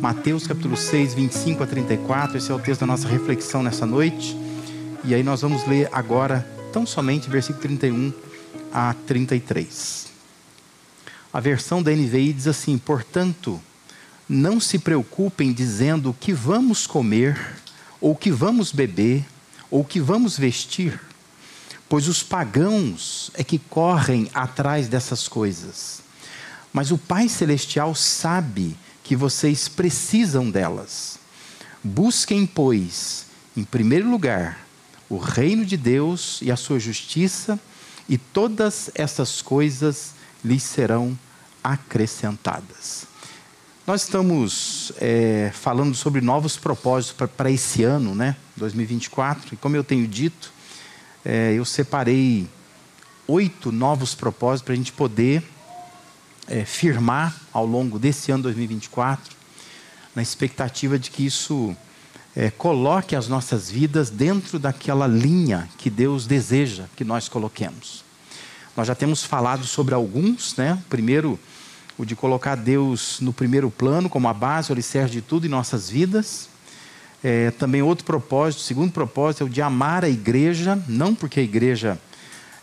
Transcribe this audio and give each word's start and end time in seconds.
Mateus 0.00 0.46
capítulo 0.46 0.78
6, 0.78 1.12
25 1.12 1.62
a 1.62 1.66
34. 1.66 2.38
Esse 2.38 2.50
é 2.50 2.54
o 2.54 2.58
texto 2.58 2.80
da 2.80 2.86
nossa 2.86 3.06
reflexão 3.06 3.62
nessa 3.62 3.84
noite. 3.84 4.34
E 5.04 5.14
aí 5.14 5.22
nós 5.22 5.42
vamos 5.42 5.66
ler 5.66 5.90
agora, 5.92 6.40
tão 6.72 6.86
somente, 6.86 7.28
versículo 7.28 7.60
31 7.60 8.10
a 8.72 8.94
33. 9.06 10.06
A 11.30 11.38
versão 11.38 11.82
da 11.82 11.90
NVI 11.90 12.32
diz 12.32 12.46
assim: 12.46 12.78
Portanto, 12.78 13.60
não 14.26 14.58
se 14.58 14.78
preocupem 14.78 15.52
dizendo 15.52 16.08
o 16.10 16.14
que 16.14 16.32
vamos 16.32 16.86
comer, 16.86 17.38
ou 18.00 18.12
o 18.12 18.16
que 18.16 18.30
vamos 18.30 18.72
beber, 18.72 19.26
ou 19.70 19.82
o 19.82 19.84
que 19.84 20.00
vamos 20.00 20.38
vestir, 20.38 20.98
pois 21.90 22.08
os 22.08 22.22
pagãos 22.22 23.30
é 23.34 23.44
que 23.44 23.58
correm 23.58 24.30
atrás 24.32 24.88
dessas 24.88 25.28
coisas. 25.28 26.00
Mas 26.72 26.90
o 26.90 26.96
Pai 26.96 27.28
Celestial 27.28 27.94
sabe 27.94 28.70
que 28.70 28.89
vocês 29.16 29.68
precisam 29.68 30.50
delas. 30.50 31.18
Busquem, 31.82 32.46
pois, 32.46 33.26
em 33.56 33.64
primeiro 33.64 34.10
lugar, 34.10 34.66
o 35.08 35.16
reino 35.16 35.64
de 35.64 35.76
Deus 35.76 36.40
e 36.42 36.50
a 36.50 36.56
sua 36.56 36.78
justiça, 36.78 37.58
e 38.08 38.18
todas 38.18 38.90
essas 38.94 39.40
coisas 39.40 40.12
lhes 40.44 40.62
serão 40.62 41.18
acrescentadas. 41.62 43.06
Nós 43.86 44.02
estamos 44.02 44.92
é, 44.98 45.50
falando 45.52 45.94
sobre 45.94 46.20
novos 46.20 46.56
propósitos 46.56 47.28
para 47.36 47.50
esse 47.50 47.82
ano, 47.82 48.14
né, 48.14 48.36
2024, 48.56 49.54
e 49.54 49.56
como 49.56 49.74
eu 49.74 49.82
tenho 49.82 50.06
dito, 50.06 50.52
é, 51.24 51.52
eu 51.52 51.64
separei 51.64 52.48
oito 53.26 53.72
novos 53.72 54.14
propósitos 54.14 54.64
para 54.64 54.74
a 54.74 54.76
gente 54.76 54.92
poder 54.92 55.42
é, 56.50 56.64
firmar 56.64 57.34
ao 57.52 57.64
longo 57.64 57.98
desse 57.98 58.32
ano 58.32 58.42
2024, 58.42 59.36
na 60.14 60.20
expectativa 60.20 60.98
de 60.98 61.10
que 61.10 61.24
isso 61.24 61.74
é, 62.34 62.50
coloque 62.50 63.14
as 63.14 63.28
nossas 63.28 63.70
vidas 63.70 64.10
dentro 64.10 64.58
daquela 64.58 65.06
linha 65.06 65.68
que 65.78 65.88
Deus 65.88 66.26
deseja 66.26 66.84
que 66.96 67.04
nós 67.04 67.28
coloquemos. 67.28 68.04
Nós 68.76 68.88
já 68.88 68.94
temos 68.94 69.22
falado 69.22 69.64
sobre 69.64 69.94
alguns, 69.94 70.56
né? 70.56 70.82
Primeiro, 70.88 71.38
o 71.96 72.04
de 72.04 72.16
colocar 72.16 72.56
Deus 72.56 73.18
no 73.20 73.32
primeiro 73.32 73.70
plano, 73.70 74.08
como 74.08 74.26
a 74.28 74.34
base, 74.34 74.70
o 74.70 74.72
alicerce 74.72 75.12
de 75.12 75.20
tudo 75.20 75.46
em 75.46 75.50
nossas 75.50 75.88
vidas. 75.88 76.48
É, 77.22 77.50
também 77.52 77.82
outro 77.82 78.04
propósito, 78.04 78.62
segundo 78.62 78.90
propósito, 78.90 79.42
é 79.42 79.46
o 79.46 79.50
de 79.50 79.60
amar 79.60 80.04
a 80.04 80.08
igreja, 80.08 80.82
não 80.88 81.14
porque 81.14 81.40
a 81.40 81.42
igreja 81.42 82.00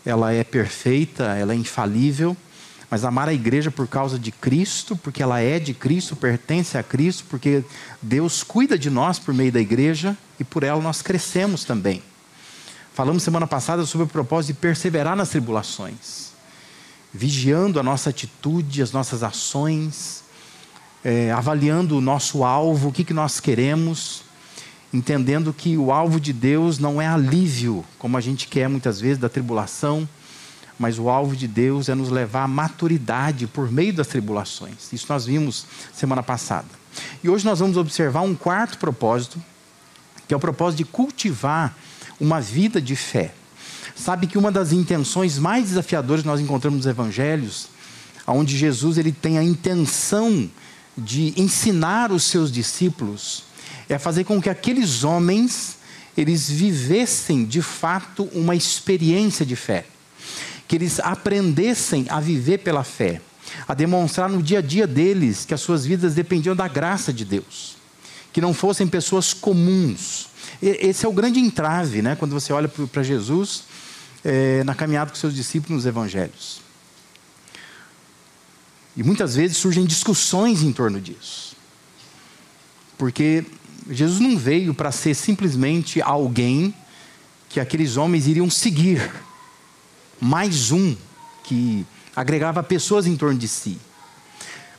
ela 0.04 0.32
é 0.32 0.42
perfeita, 0.42 1.36
ela 1.36 1.52
é 1.52 1.56
infalível, 1.56 2.36
mas 2.90 3.04
amar 3.04 3.28
a 3.28 3.34
igreja 3.34 3.70
por 3.70 3.86
causa 3.86 4.18
de 4.18 4.32
Cristo, 4.32 4.96
porque 4.96 5.22
ela 5.22 5.40
é 5.40 5.58
de 5.58 5.74
Cristo, 5.74 6.16
pertence 6.16 6.78
a 6.78 6.82
Cristo, 6.82 7.24
porque 7.28 7.62
Deus 8.00 8.42
cuida 8.42 8.78
de 8.78 8.88
nós 8.88 9.18
por 9.18 9.34
meio 9.34 9.52
da 9.52 9.60
igreja 9.60 10.16
e 10.40 10.44
por 10.44 10.62
ela 10.62 10.80
nós 10.80 11.02
crescemos 11.02 11.64
também. 11.64 12.02
Falamos 12.94 13.22
semana 13.22 13.46
passada 13.46 13.84
sobre 13.84 14.06
o 14.06 14.10
propósito 14.10 14.54
de 14.54 14.60
perseverar 14.60 15.14
nas 15.14 15.28
tribulações, 15.28 16.32
vigiando 17.12 17.78
a 17.78 17.82
nossa 17.82 18.10
atitude, 18.10 18.82
as 18.82 18.90
nossas 18.90 19.22
ações, 19.22 20.24
é, 21.04 21.30
avaliando 21.30 21.96
o 21.96 22.00
nosso 22.00 22.42
alvo, 22.42 22.88
o 22.88 22.92
que, 22.92 23.04
que 23.04 23.14
nós 23.14 23.38
queremos, 23.38 24.22
entendendo 24.92 25.52
que 25.52 25.76
o 25.76 25.92
alvo 25.92 26.18
de 26.18 26.32
Deus 26.32 26.78
não 26.78 27.00
é 27.00 27.06
alívio, 27.06 27.84
como 27.98 28.16
a 28.16 28.20
gente 28.20 28.48
quer 28.48 28.68
muitas 28.68 28.98
vezes, 28.98 29.18
da 29.18 29.28
tribulação 29.28 30.08
mas 30.78 30.98
o 30.98 31.08
alvo 31.08 31.34
de 31.34 31.48
Deus 31.48 31.88
é 31.88 31.94
nos 31.94 32.08
levar 32.08 32.44
à 32.44 32.48
maturidade 32.48 33.46
por 33.46 33.70
meio 33.70 33.92
das 33.92 34.06
tribulações. 34.06 34.92
Isso 34.92 35.06
nós 35.08 35.26
vimos 35.26 35.66
semana 35.92 36.22
passada. 36.22 36.68
E 37.22 37.28
hoje 37.28 37.44
nós 37.44 37.58
vamos 37.58 37.76
observar 37.76 38.20
um 38.20 38.34
quarto 38.34 38.78
propósito, 38.78 39.42
que 40.26 40.32
é 40.32 40.36
o 40.36 40.40
propósito 40.40 40.78
de 40.78 40.84
cultivar 40.84 41.76
uma 42.20 42.40
vida 42.40 42.80
de 42.80 42.94
fé. 42.94 43.34
Sabe 43.96 44.28
que 44.28 44.38
uma 44.38 44.52
das 44.52 44.70
intenções 44.72 45.38
mais 45.38 45.70
desafiadoras 45.70 46.22
que 46.22 46.28
nós 46.28 46.40
encontramos 46.40 46.78
nos 46.78 46.86
evangelhos, 46.86 47.68
onde 48.26 48.56
Jesus 48.56 48.98
ele 48.98 49.10
tem 49.10 49.36
a 49.36 49.42
intenção 49.42 50.48
de 50.96 51.32
ensinar 51.36 52.12
os 52.12 52.22
seus 52.22 52.52
discípulos, 52.52 53.44
é 53.88 53.98
fazer 53.98 54.24
com 54.24 54.40
que 54.40 54.50
aqueles 54.50 55.02
homens 55.02 55.76
eles 56.16 56.48
vivessem 56.48 57.44
de 57.44 57.62
fato 57.62 58.24
uma 58.32 58.54
experiência 58.54 59.46
de 59.46 59.56
fé 59.56 59.84
que 60.68 60.76
eles 60.76 61.00
aprendessem 61.00 62.04
a 62.10 62.20
viver 62.20 62.58
pela 62.58 62.84
fé, 62.84 63.22
a 63.66 63.72
demonstrar 63.72 64.28
no 64.28 64.42
dia 64.42 64.58
a 64.58 64.62
dia 64.62 64.86
deles 64.86 65.46
que 65.46 65.54
as 65.54 65.62
suas 65.62 65.86
vidas 65.86 66.14
dependiam 66.14 66.54
da 66.54 66.68
graça 66.68 67.10
de 67.10 67.24
Deus, 67.24 67.76
que 68.30 68.40
não 68.40 68.52
fossem 68.52 68.86
pessoas 68.86 69.32
comuns. 69.32 70.28
Esse 70.60 71.06
é 71.06 71.08
o 71.08 71.12
grande 71.12 71.40
entrave, 71.40 72.02
né? 72.02 72.14
Quando 72.16 72.32
você 72.32 72.52
olha 72.52 72.68
para 72.68 73.02
Jesus 73.02 73.64
é, 74.22 74.62
na 74.64 74.74
caminhada 74.74 75.10
com 75.10 75.16
seus 75.16 75.34
discípulos 75.34 75.78
nos 75.78 75.86
Evangelhos. 75.86 76.60
E 78.94 79.02
muitas 79.02 79.36
vezes 79.36 79.56
surgem 79.56 79.86
discussões 79.86 80.62
em 80.62 80.72
torno 80.72 81.00
disso, 81.00 81.56
porque 82.98 83.46
Jesus 83.88 84.20
não 84.20 84.36
veio 84.36 84.74
para 84.74 84.92
ser 84.92 85.14
simplesmente 85.14 86.02
alguém 86.02 86.74
que 87.48 87.60
aqueles 87.60 87.96
homens 87.96 88.26
iriam 88.26 88.50
seguir 88.50 89.10
mais 90.20 90.70
um 90.70 90.96
que 91.44 91.86
agregava 92.14 92.62
pessoas 92.62 93.06
em 93.06 93.16
torno 93.16 93.38
de 93.38 93.48
si. 93.48 93.78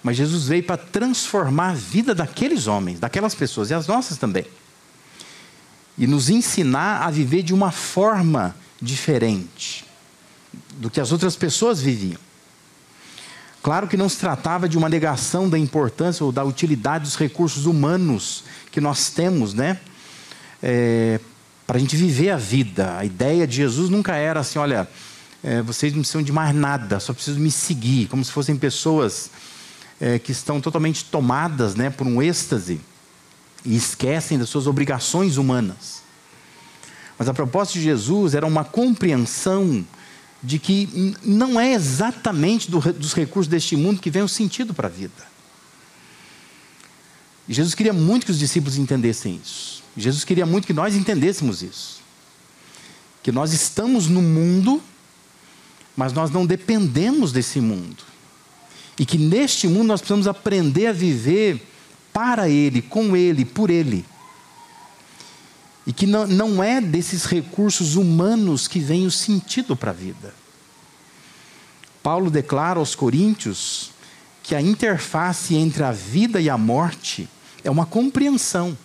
Mas 0.04 0.18
Jesus 0.18 0.48
veio 0.48 0.64
para 0.64 0.78
transformar 0.78 1.70
a 1.70 1.74
vida 1.74 2.16
daqueles 2.16 2.68
homens, 2.68 3.00
daquelas 3.00 3.36
pessoas 3.36 3.70
e 3.70 3.74
as 3.74 3.88
nossas 3.88 4.18
também. 4.18 4.46
E 5.98 6.08
nos 6.08 6.30
ensinar 6.30 7.02
a 7.02 7.12
viver 7.12 7.44
de 7.44 7.54
uma 7.54 7.72
forma 7.72 8.56
diferente 8.82 9.86
do 10.78 10.90
que 10.90 11.02
as 11.02 11.12
outras 11.12 11.36
pessoas 11.36 11.82
viviam. 11.82 12.20
Claro 13.62 13.88
que 13.88 13.98
não 13.98 14.08
se 14.08 14.18
tratava 14.18 14.70
de 14.70 14.78
uma 14.78 14.88
negação 14.88 15.50
da 15.50 15.60
importância 15.60 16.24
ou 16.24 16.32
da 16.32 16.44
utilidade 16.46 17.04
dos 17.04 17.18
recursos 17.18 17.66
humanos 17.66 18.46
que 18.72 18.80
nós 18.80 19.10
temos, 19.10 19.54
né? 19.54 19.80
É, 20.64 21.20
para 21.68 21.78
a 21.78 21.80
gente 21.80 21.96
viver 21.98 22.30
a 22.30 22.38
vida. 22.38 22.98
A 22.98 23.04
ideia 23.04 23.46
de 23.46 23.58
Jesus 23.58 23.90
nunca 23.90 24.16
era 24.16 24.40
assim, 24.40 24.58
olha, 24.58 24.88
é, 25.44 25.62
vocês 25.62 25.94
não 25.94 26.02
precisam 26.02 26.22
de 26.22 26.32
mais 26.32 26.54
nada, 26.54 27.00
só 27.00 27.14
precisam 27.14 27.40
me 27.40 27.52
seguir, 27.52 28.08
como 28.08 28.24
se 28.24 28.32
fossem 28.32 28.58
pessoas 28.58 29.30
é, 30.00 30.20
que 30.20 30.32
estão 30.32 30.60
totalmente 30.60 31.06
tomadas 31.06 31.76
né, 31.76 31.90
por 31.90 32.06
um 32.06 32.22
êxtase 32.22 32.82
e 33.64 33.76
esquecem 33.76 34.38
das 34.38 34.50
suas 34.50 34.68
obrigações 34.68 35.38
humanas. 35.38 36.02
Mas 37.18 37.28
a 37.28 37.34
proposta 37.34 37.74
de 37.74 37.82
Jesus 37.82 38.34
era 38.34 38.46
uma 38.46 38.64
compreensão 38.64 39.86
de 40.42 40.58
que 40.58 41.16
não 41.22 41.60
é 41.60 41.74
exatamente 41.74 42.72
do, 42.72 42.80
dos 42.94 43.14
recursos 43.14 43.50
deste 43.50 43.76
mundo 43.76 44.00
que 44.00 44.10
vem 44.10 44.24
o 44.24 44.30
sentido 44.30 44.74
para 44.74 44.88
a 44.88 44.92
vida. 44.92 45.28
E 47.48 47.54
Jesus 47.54 47.76
queria 47.76 47.92
muito 47.92 48.26
que 48.26 48.32
os 48.32 48.40
discípulos 48.40 48.78
entendessem 48.78 49.40
isso. 49.44 49.84
Jesus 49.98 50.24
queria 50.24 50.46
muito 50.46 50.66
que 50.66 50.74
nós 50.74 50.96
entendêssemos 50.96 51.62
isso. 51.62 52.00
Que 53.22 53.32
nós 53.32 53.52
estamos 53.52 54.08
no 54.08 54.22
mundo 54.22 54.82
mas 56.00 56.14
nós 56.14 56.32
não 56.32 56.46
dependemos 56.46 57.34
desse 57.34 57.60
mundo. 57.60 58.06
E 58.98 59.06
que 59.06 59.18
neste 59.18 59.68
mundo 59.68 59.88
nós 59.88 60.00
precisamos 60.00 60.28
aprender 60.28 60.88
a 60.88 60.94
viver 60.94 61.62
para 62.14 62.48
Ele, 62.48 62.82
com 62.82 63.18
Ele, 63.18 63.44
por 63.44 63.70
Ele. 63.70 64.06
E 65.86 65.92
que 65.92 66.08
não, 66.08 66.26
não 66.26 66.64
é 66.64 66.80
desses 66.80 67.26
recursos 67.26 67.98
humanos 67.98 68.66
que 68.66 68.80
vem 68.80 69.06
o 69.06 69.12
sentido 69.12 69.76
para 69.76 69.92
a 69.92 69.94
vida. 69.94 70.34
Paulo 72.02 72.32
declara 72.32 72.80
aos 72.80 72.96
Coríntios 72.96 73.92
que 74.42 74.56
a 74.56 74.62
interface 74.62 75.54
entre 75.54 75.84
a 75.84 75.92
vida 75.92 76.40
e 76.40 76.50
a 76.50 76.58
morte 76.58 77.28
é 77.62 77.70
uma 77.70 77.86
compreensão. 77.86 78.78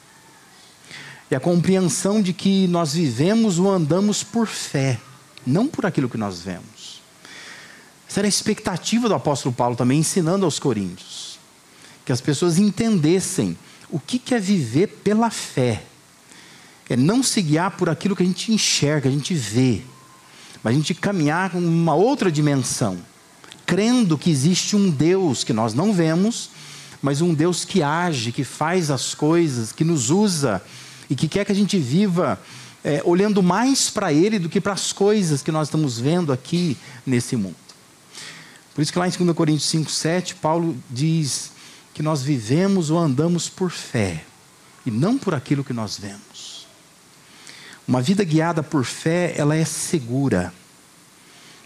É 1.30 1.36
a 1.36 1.40
compreensão 1.40 2.20
de 2.20 2.32
que 2.32 2.66
nós 2.66 2.94
vivemos 2.94 3.60
ou 3.60 3.70
andamos 3.70 4.24
por 4.24 4.48
fé, 4.48 4.98
não 5.46 5.68
por 5.68 5.86
aquilo 5.86 6.08
que 6.08 6.18
nós 6.18 6.40
vemos. 6.40 6.73
Essa 8.14 8.20
era 8.20 8.28
a 8.28 8.30
expectativa 8.30 9.08
do 9.08 9.14
apóstolo 9.16 9.52
Paulo 9.52 9.74
também, 9.74 9.98
ensinando 9.98 10.44
aos 10.44 10.60
coríntios. 10.60 11.36
Que 12.04 12.12
as 12.12 12.20
pessoas 12.20 12.58
entendessem 12.58 13.58
o 13.90 13.98
que 13.98 14.32
é 14.32 14.38
viver 14.38 14.86
pela 15.02 15.30
fé. 15.30 15.82
É 16.88 16.96
não 16.96 17.24
se 17.24 17.42
guiar 17.42 17.72
por 17.72 17.90
aquilo 17.90 18.14
que 18.14 18.22
a 18.22 18.26
gente 18.26 18.52
enxerga, 18.52 19.08
a 19.08 19.12
gente 19.12 19.34
vê. 19.34 19.82
Mas 20.62 20.74
a 20.74 20.76
gente 20.76 20.94
caminhar 20.94 21.50
com 21.50 21.58
uma 21.58 21.96
outra 21.96 22.30
dimensão. 22.30 22.98
Crendo 23.66 24.16
que 24.16 24.30
existe 24.30 24.76
um 24.76 24.90
Deus 24.90 25.42
que 25.42 25.52
nós 25.52 25.74
não 25.74 25.92
vemos, 25.92 26.50
mas 27.02 27.20
um 27.20 27.34
Deus 27.34 27.64
que 27.64 27.82
age, 27.82 28.30
que 28.30 28.44
faz 28.44 28.92
as 28.92 29.12
coisas, 29.12 29.72
que 29.72 29.82
nos 29.82 30.10
usa 30.10 30.62
e 31.10 31.16
que 31.16 31.26
quer 31.26 31.44
que 31.44 31.50
a 31.50 31.56
gente 31.56 31.76
viva 31.80 32.40
é, 32.84 33.02
olhando 33.04 33.42
mais 33.42 33.90
para 33.90 34.12
Ele 34.12 34.38
do 34.38 34.48
que 34.48 34.60
para 34.60 34.72
as 34.72 34.92
coisas 34.92 35.42
que 35.42 35.50
nós 35.50 35.66
estamos 35.66 35.98
vendo 35.98 36.32
aqui 36.32 36.76
nesse 37.04 37.34
mundo. 37.34 37.63
Por 38.74 38.82
isso 38.82 38.92
que 38.92 38.98
lá 38.98 39.06
em 39.06 39.10
2 39.10 39.36
Coríntios 39.36 39.68
5, 39.68 39.90
7, 39.90 40.34
Paulo 40.34 40.76
diz 40.90 41.52
que 41.94 42.02
nós 42.02 42.22
vivemos 42.22 42.90
ou 42.90 42.98
andamos 42.98 43.48
por 43.48 43.70
fé 43.70 44.24
e 44.84 44.90
não 44.90 45.16
por 45.16 45.34
aquilo 45.34 45.62
que 45.62 45.72
nós 45.72 45.96
vemos. 45.96 46.66
Uma 47.86 48.02
vida 48.02 48.24
guiada 48.24 48.62
por 48.62 48.84
fé, 48.84 49.34
ela 49.36 49.54
é 49.54 49.64
segura. 49.64 50.52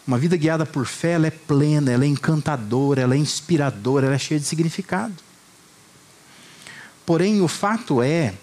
Uma 0.06 0.18
vida 0.18 0.36
guiada 0.36 0.66
por 0.66 0.86
fé, 0.86 1.12
ela 1.12 1.26
é 1.26 1.30
plena, 1.30 1.90
ela 1.90 2.04
é 2.04 2.08
encantadora, 2.08 3.00
ela 3.00 3.14
é 3.14 3.18
inspiradora, 3.18 4.06
ela 4.06 4.14
é 4.14 4.18
cheia 4.18 4.38
de 4.38 4.46
significado. 4.46 5.14
Porém, 7.06 7.40
o 7.40 7.48
fato 7.48 8.02
é 8.02 8.34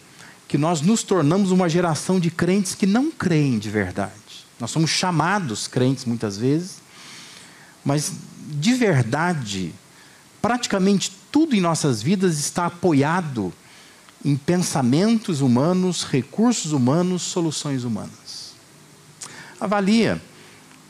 que 0.47 0.57
nós 0.57 0.81
nos 0.81 1.03
tornamos 1.03 1.51
uma 1.51 1.69
geração 1.69 2.19
de 2.19 2.31
crentes 2.31 2.73
que 2.73 2.85
não 2.85 3.11
creem 3.11 3.59
de 3.59 3.69
verdade. 3.69 4.13
Nós 4.59 4.71
somos 4.71 4.89
chamados 4.89 5.67
crentes 5.67 6.05
muitas 6.05 6.37
vezes, 6.37 6.77
mas 7.83 8.13
de 8.45 8.73
verdade, 8.73 9.73
praticamente 10.41 11.11
tudo 11.31 11.55
em 11.55 11.61
nossas 11.61 12.01
vidas 12.01 12.37
está 12.37 12.67
apoiado 12.67 13.51
em 14.23 14.35
pensamentos 14.35 15.41
humanos, 15.41 16.03
recursos 16.03 16.71
humanos, 16.71 17.21
soluções 17.21 17.83
humanas. 17.83 18.53
Avalia 19.59 20.21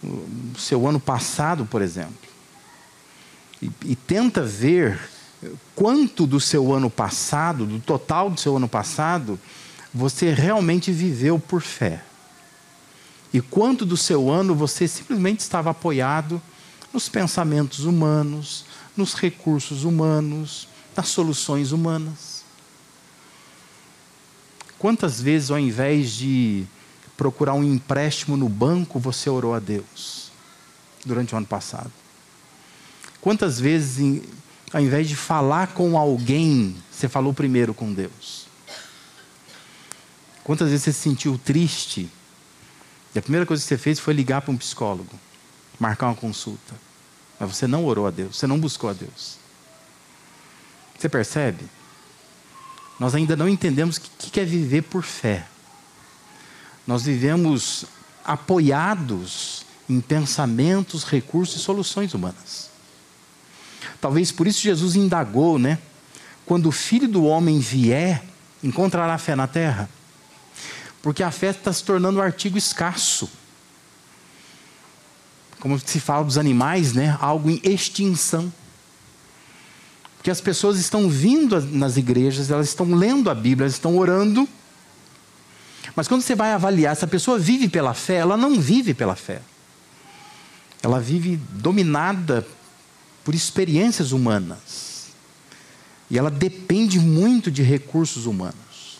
o 0.03 0.57
seu 0.57 0.87
ano 0.87 0.99
passado, 0.99 1.65
por 1.65 1.81
exemplo, 1.81 2.13
e, 3.61 3.71
e 3.85 3.95
tenta 3.95 4.41
ver 4.41 4.99
quanto 5.75 6.25
do 6.25 6.39
seu 6.39 6.73
ano 6.73 6.89
passado, 6.89 7.65
do 7.65 7.79
total 7.79 8.29
do 8.29 8.39
seu 8.39 8.57
ano 8.57 8.67
passado, 8.67 9.39
você 9.93 10.33
realmente 10.33 10.91
viveu 10.91 11.39
por 11.39 11.61
fé. 11.61 12.03
E 13.33 13.41
quanto 13.41 13.85
do 13.85 13.97
seu 13.97 14.29
ano 14.29 14.55
você 14.55 14.87
simplesmente 14.87 15.39
estava 15.39 15.71
apoiado 15.71 16.41
nos 16.95 17.09
pensamentos 17.09 17.79
humanos, 17.83 18.63
nos 18.95 19.15
recursos 19.15 19.83
humanos, 19.83 20.65
nas 20.95 21.09
soluções 21.09 21.73
humanas. 21.73 22.45
Quantas 24.79 25.19
vezes, 25.19 25.51
ao 25.51 25.59
invés 25.59 26.11
de 26.11 26.65
procurar 27.17 27.53
um 27.53 27.65
empréstimo 27.65 28.37
no 28.37 28.47
banco, 28.47 28.97
você 28.97 29.29
orou 29.29 29.53
a 29.53 29.59
Deus 29.59 30.31
durante 31.05 31.35
o 31.35 31.37
ano 31.37 31.45
passado? 31.45 31.91
Quantas 33.19 33.59
vezes, 33.59 34.21
ao 34.71 34.79
invés 34.79 35.09
de 35.09 35.17
falar 35.17 35.73
com 35.73 35.97
alguém, 35.97 36.77
você 36.89 37.09
falou 37.09 37.33
primeiro 37.33 37.73
com 37.73 37.93
Deus? 37.93 38.47
Quantas 40.45 40.69
vezes 40.69 40.85
você 40.85 40.93
se 40.93 40.99
sentiu 40.99 41.37
triste 41.43 42.09
e 43.13 43.19
a 43.19 43.21
primeira 43.21 43.45
coisa 43.45 43.61
que 43.61 43.67
você 43.67 43.77
fez 43.77 43.99
foi 43.99 44.13
ligar 44.13 44.41
para 44.41 44.51
um 44.53 44.57
psicólogo, 44.57 45.19
marcar 45.79 46.07
uma 46.07 46.15
consulta? 46.15 46.73
Mas 47.39 47.55
você 47.55 47.67
não 47.67 47.85
orou 47.85 48.07
a 48.07 48.11
Deus, 48.11 48.37
você 48.37 48.47
não 48.47 48.59
buscou 48.59 48.89
a 48.89 48.93
Deus. 48.93 49.37
Você 50.97 51.09
percebe? 51.09 51.65
Nós 52.99 53.13
ainda 53.13 53.35
não 53.35 53.49
entendemos 53.49 53.97
o 53.97 54.01
que 54.01 54.39
é 54.39 54.45
viver 54.45 54.83
por 54.83 55.03
fé. 55.03 55.45
Nós 56.87 57.03
vivemos 57.03 57.85
apoiados 58.23 59.65
em 59.89 59.99
pensamentos, 59.99 61.03
recursos 61.03 61.61
e 61.61 61.63
soluções 61.63 62.13
humanas. 62.13 62.69
Talvez 63.99 64.31
por 64.31 64.47
isso 64.47 64.61
Jesus 64.61 64.95
indagou, 64.95 65.59
né? 65.59 65.79
Quando 66.45 66.67
o 66.67 66.71
filho 66.71 67.07
do 67.07 67.25
homem 67.25 67.59
vier, 67.59 68.23
encontrará 68.63 69.17
fé 69.17 69.35
na 69.35 69.47
terra? 69.47 69.89
Porque 71.01 71.23
a 71.23 71.31
fé 71.31 71.49
está 71.49 71.71
se 71.73 71.83
tornando 71.83 72.19
um 72.19 72.21
artigo 72.21 72.57
escasso. 72.57 73.29
Como 75.59 75.79
se 75.79 75.99
fala 75.99 76.23
dos 76.23 76.37
animais, 76.37 76.93
né? 76.93 77.17
Algo 77.19 77.49
em 77.49 77.59
extinção. 77.63 78.51
Porque 80.17 80.31
as 80.31 80.41
pessoas 80.41 80.79
estão 80.79 81.07
vindo 81.09 81.61
nas 81.61 81.97
igrejas, 81.97 82.49
elas 82.49 82.67
estão 82.67 82.93
lendo 82.93 83.29
a 83.29 83.35
Bíblia, 83.35 83.65
elas 83.65 83.73
estão 83.73 83.97
orando. 83.97 84.47
Mas 85.95 86.07
quando 86.07 86.21
você 86.21 86.35
vai 86.35 86.51
avaliar 86.51 86.95
se 86.95 87.05
a 87.05 87.07
pessoa 87.07 87.37
vive 87.37 87.69
pela 87.69 87.93
fé, 87.93 88.15
ela 88.15 88.35
não 88.35 88.59
vive 88.59 88.93
pela 88.93 89.15
fé. 89.15 89.41
Ela 90.81 90.99
vive 90.99 91.39
dominada 91.51 92.45
por 93.23 93.33
experiências 93.33 94.11
humanas. 94.11 95.07
E 96.09 96.17
ela 96.17 96.29
depende 96.29 96.99
muito 96.99 97.49
de 97.49 97.63
recursos 97.63 98.25
humanos. 98.25 98.99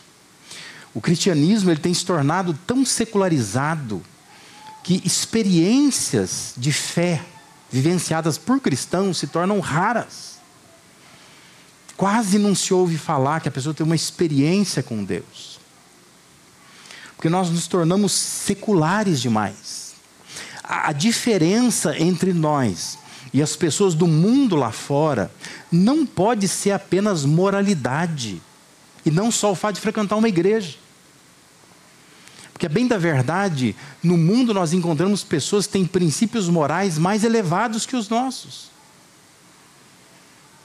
O 0.92 1.00
cristianismo 1.00 1.70
ele 1.70 1.80
tem 1.80 1.92
se 1.92 2.04
tornado 2.04 2.58
tão 2.66 2.84
secularizado 2.84 4.02
que 4.86 5.02
experiências 5.04 6.54
de 6.56 6.72
fé 6.72 7.20
vivenciadas 7.68 8.38
por 8.38 8.60
cristãos 8.60 9.18
se 9.18 9.26
tornam 9.26 9.58
raras. 9.58 10.36
Quase 11.96 12.38
não 12.38 12.54
se 12.54 12.72
ouve 12.72 12.96
falar 12.96 13.40
que 13.40 13.48
a 13.48 13.50
pessoa 13.50 13.74
tem 13.74 13.84
uma 13.84 13.96
experiência 13.96 14.84
com 14.84 15.02
Deus. 15.02 15.58
Porque 17.16 17.28
nós 17.28 17.50
nos 17.50 17.66
tornamos 17.66 18.12
seculares 18.12 19.20
demais. 19.20 19.94
A, 20.62 20.90
a 20.90 20.92
diferença 20.92 21.98
entre 21.98 22.32
nós 22.32 22.96
e 23.34 23.42
as 23.42 23.56
pessoas 23.56 23.92
do 23.92 24.06
mundo 24.06 24.54
lá 24.54 24.70
fora 24.70 25.32
não 25.72 26.06
pode 26.06 26.46
ser 26.46 26.70
apenas 26.70 27.24
moralidade 27.24 28.40
e 29.04 29.10
não 29.10 29.32
só 29.32 29.50
o 29.50 29.56
fato 29.56 29.74
de 29.74 29.80
frequentar 29.80 30.14
uma 30.14 30.28
igreja. 30.28 30.76
Porque, 32.56 32.70
bem 32.70 32.86
da 32.86 32.96
verdade, 32.96 33.76
no 34.02 34.16
mundo 34.16 34.54
nós 34.54 34.72
encontramos 34.72 35.22
pessoas 35.22 35.66
que 35.66 35.74
têm 35.74 35.84
princípios 35.84 36.48
morais 36.48 36.96
mais 36.96 37.22
elevados 37.22 37.84
que 37.84 37.94
os 37.94 38.08
nossos. 38.08 38.70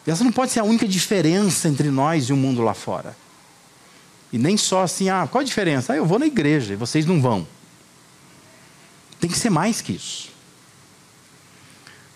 E 0.07 0.09
essa 0.09 0.23
não 0.23 0.31
pode 0.31 0.53
ser 0.53 0.61
a 0.61 0.63
única 0.63 0.87
diferença 0.87 1.67
entre 1.67 1.91
nós 1.91 2.29
e 2.29 2.33
o 2.33 2.37
mundo 2.37 2.61
lá 2.61 2.73
fora. 2.73 3.13
E 4.31 4.37
nem 4.37 4.55
só 4.55 4.83
assim, 4.83 5.09
ah, 5.09 5.27
qual 5.29 5.41
a 5.41 5.43
diferença? 5.43 5.91
Ah, 5.91 5.97
eu 5.97 6.05
vou 6.05 6.17
na 6.17 6.25
igreja 6.25 6.71
e 6.71 6.77
vocês 6.77 7.05
não 7.05 7.21
vão. 7.21 7.45
Tem 9.19 9.29
que 9.29 9.37
ser 9.37 9.49
mais 9.49 9.81
que 9.81 9.91
isso. 9.91 10.29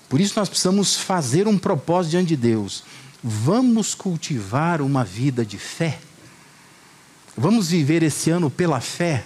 Por 0.07 0.21
isso 0.21 0.39
nós 0.39 0.47
precisamos 0.47 0.95
fazer 0.95 1.49
um 1.49 1.57
propósito 1.57 2.11
diante 2.11 2.29
de 2.29 2.37
Deus. 2.37 2.85
Vamos 3.21 3.93
cultivar 3.93 4.81
uma 4.81 5.03
vida 5.03 5.45
de 5.45 5.57
fé. 5.57 5.99
Vamos 7.35 7.71
viver 7.71 8.03
esse 8.03 8.29
ano 8.29 8.49
pela 8.49 8.79
fé. 8.79 9.25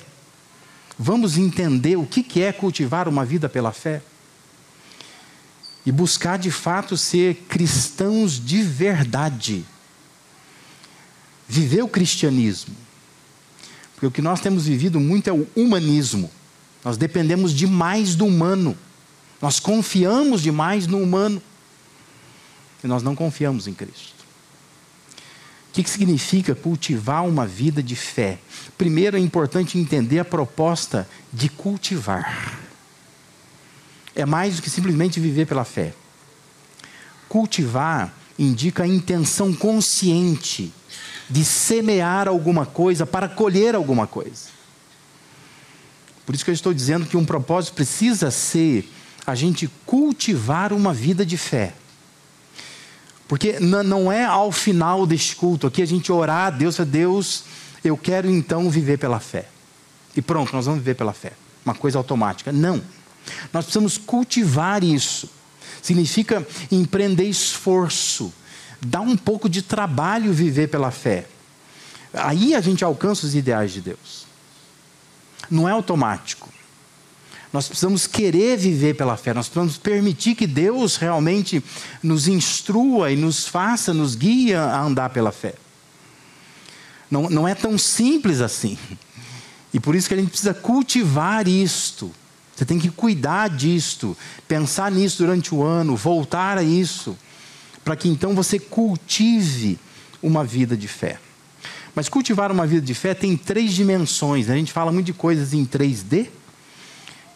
Vamos 1.01 1.37
entender 1.37 1.95
o 1.95 2.05
que 2.05 2.43
é 2.43 2.51
cultivar 2.51 3.07
uma 3.07 3.23
vida 3.23 3.47
pela 3.47 3.71
fé. 3.71 4.01
E 5.85 5.93
buscar 5.93 6.37
de 6.37 6.51
fato 6.51 6.97
ser 6.97 7.35
cristãos 7.47 8.33
de 8.33 8.61
verdade. 8.61 9.65
Viver 11.47 11.81
o 11.83 11.87
cristianismo. 11.87 12.75
Porque 13.93 14.07
o 14.07 14.11
que 14.11 14.21
nós 14.21 14.41
temos 14.41 14.65
vivido 14.65 14.99
muito 14.99 15.29
é 15.29 15.33
o 15.33 15.47
humanismo. 15.55 16.29
Nós 16.83 16.97
dependemos 16.97 17.53
demais 17.53 18.13
do 18.13 18.25
humano. 18.25 18.77
Nós 19.41 19.57
confiamos 19.57 20.41
demais 20.41 20.85
no 20.85 21.01
humano 21.01 21.41
e 22.83 22.87
nós 22.87 23.01
não 23.01 23.15
confiamos 23.15 23.67
em 23.67 23.73
Cristo. 23.73 24.18
O 25.69 25.71
que, 25.71 25.83
que 25.83 25.89
significa 25.89 26.55
cultivar 26.55 27.25
uma 27.25 27.45
vida 27.45 27.81
de 27.81 27.95
fé? 27.95 28.39
Primeiro 28.77 29.15
é 29.15 29.19
importante 29.19 29.77
entender 29.77 30.19
a 30.19 30.25
proposta 30.25 31.07
de 31.31 31.47
cultivar. 31.47 32.59
É 34.15 34.25
mais 34.25 34.55
do 34.55 34.63
que 34.63 34.69
simplesmente 34.69 35.19
viver 35.19 35.45
pela 35.45 35.63
fé. 35.63 35.93
Cultivar 37.29 38.11
indica 38.37 38.83
a 38.83 38.87
intenção 38.87 39.53
consciente 39.53 40.73
de 41.29 41.45
semear 41.45 42.27
alguma 42.27 42.65
coisa 42.65 43.05
para 43.05 43.29
colher 43.29 43.75
alguma 43.75 44.07
coisa. 44.07 44.49
Por 46.25 46.33
isso 46.33 46.43
que 46.43 46.49
eu 46.49 46.55
estou 46.55 46.73
dizendo 46.73 47.05
que 47.05 47.15
um 47.15 47.25
propósito 47.25 47.75
precisa 47.75 48.31
ser 48.31 48.91
a 49.25 49.35
gente 49.35 49.69
cultivar 49.85 50.73
uma 50.73 50.93
vida 50.93 51.23
de 51.23 51.37
fé. 51.37 51.75
Porque 53.29 53.59
não 53.59 54.11
é 54.11 54.25
ao 54.25 54.51
final 54.51 55.05
deste 55.05 55.35
culto 55.35 55.67
aqui 55.67 55.83
a 55.83 55.85
gente 55.85 56.11
orar 56.11 56.47
a 56.47 56.49
Deus, 56.49 56.79
a 56.79 56.83
Deus, 56.83 57.43
eu 57.83 57.95
quero 57.95 58.27
então 58.27 58.71
viver 58.71 58.97
pela 58.97 59.19
fé. 59.19 59.45
E 60.15 60.21
pronto, 60.21 60.51
nós 60.51 60.65
vamos 60.65 60.79
viver 60.79 60.95
pela 60.95 61.13
fé. 61.13 61.33
Uma 61.63 61.75
coisa 61.75 61.99
automática. 61.99 62.51
Não. 62.51 62.81
Nós 63.53 63.65
precisamos 63.65 63.99
cultivar 63.99 64.83
isso. 64.83 65.29
Significa 65.79 66.45
empreender 66.71 67.25
esforço. 67.25 68.33
Dá 68.81 68.99
um 68.99 69.15
pouco 69.15 69.47
de 69.47 69.61
trabalho 69.61 70.33
viver 70.33 70.67
pela 70.67 70.89
fé. 70.89 71.27
Aí 72.11 72.55
a 72.55 72.61
gente 72.61 72.83
alcança 72.83 73.27
os 73.27 73.35
ideais 73.35 73.71
de 73.71 73.81
Deus. 73.81 74.25
Não 75.51 75.69
é 75.69 75.71
automático. 75.71 76.49
Nós 77.51 77.67
precisamos 77.67 78.05
querer 78.05 78.57
viver 78.57 78.95
pela 78.95 79.17
fé, 79.17 79.33
nós 79.33 79.47
precisamos 79.47 79.77
permitir 79.77 80.35
que 80.35 80.45
Deus 80.45 80.97
realmente 80.97 81.63
nos 82.03 82.27
instrua 82.27 83.11
e 83.11 83.15
nos 83.15 83.47
faça, 83.47 83.93
nos 83.93 84.15
guie 84.15 84.53
a 84.53 84.81
andar 84.81 85.09
pela 85.09 85.31
fé. 85.31 85.55
Não, 87.09 87.29
não 87.29 87.47
é 87.47 87.55
tão 87.55 87.77
simples 87.77 88.39
assim. 88.39 88.77
E 89.73 89.79
por 89.79 89.95
isso 89.95 90.07
que 90.07 90.13
a 90.13 90.17
gente 90.17 90.29
precisa 90.29 90.53
cultivar 90.53 91.47
isto. 91.47 92.11
Você 92.55 92.65
tem 92.65 92.77
que 92.77 92.89
cuidar 92.89 93.49
disto, 93.49 94.17
pensar 94.47 94.91
nisso 94.91 95.19
durante 95.19 95.55
o 95.55 95.63
ano, 95.63 95.95
voltar 95.95 96.57
a 96.57 96.63
isso, 96.63 97.17
para 97.83 97.95
que 97.95 98.09
então 98.09 98.35
você 98.35 98.59
cultive 98.59 99.79
uma 100.21 100.43
vida 100.43 100.75
de 100.75 100.87
fé. 100.87 101.19
Mas 101.95 102.09
cultivar 102.09 102.51
uma 102.51 102.67
vida 102.67 102.85
de 102.85 102.93
fé 102.93 103.13
tem 103.13 103.35
três 103.35 103.73
dimensões. 103.73 104.47
Né? 104.47 104.55
A 104.55 104.57
gente 104.57 104.71
fala 104.71 104.91
muito 104.91 105.07
de 105.07 105.13
coisas 105.13 105.53
em 105.53 105.65
3D. 105.65 106.27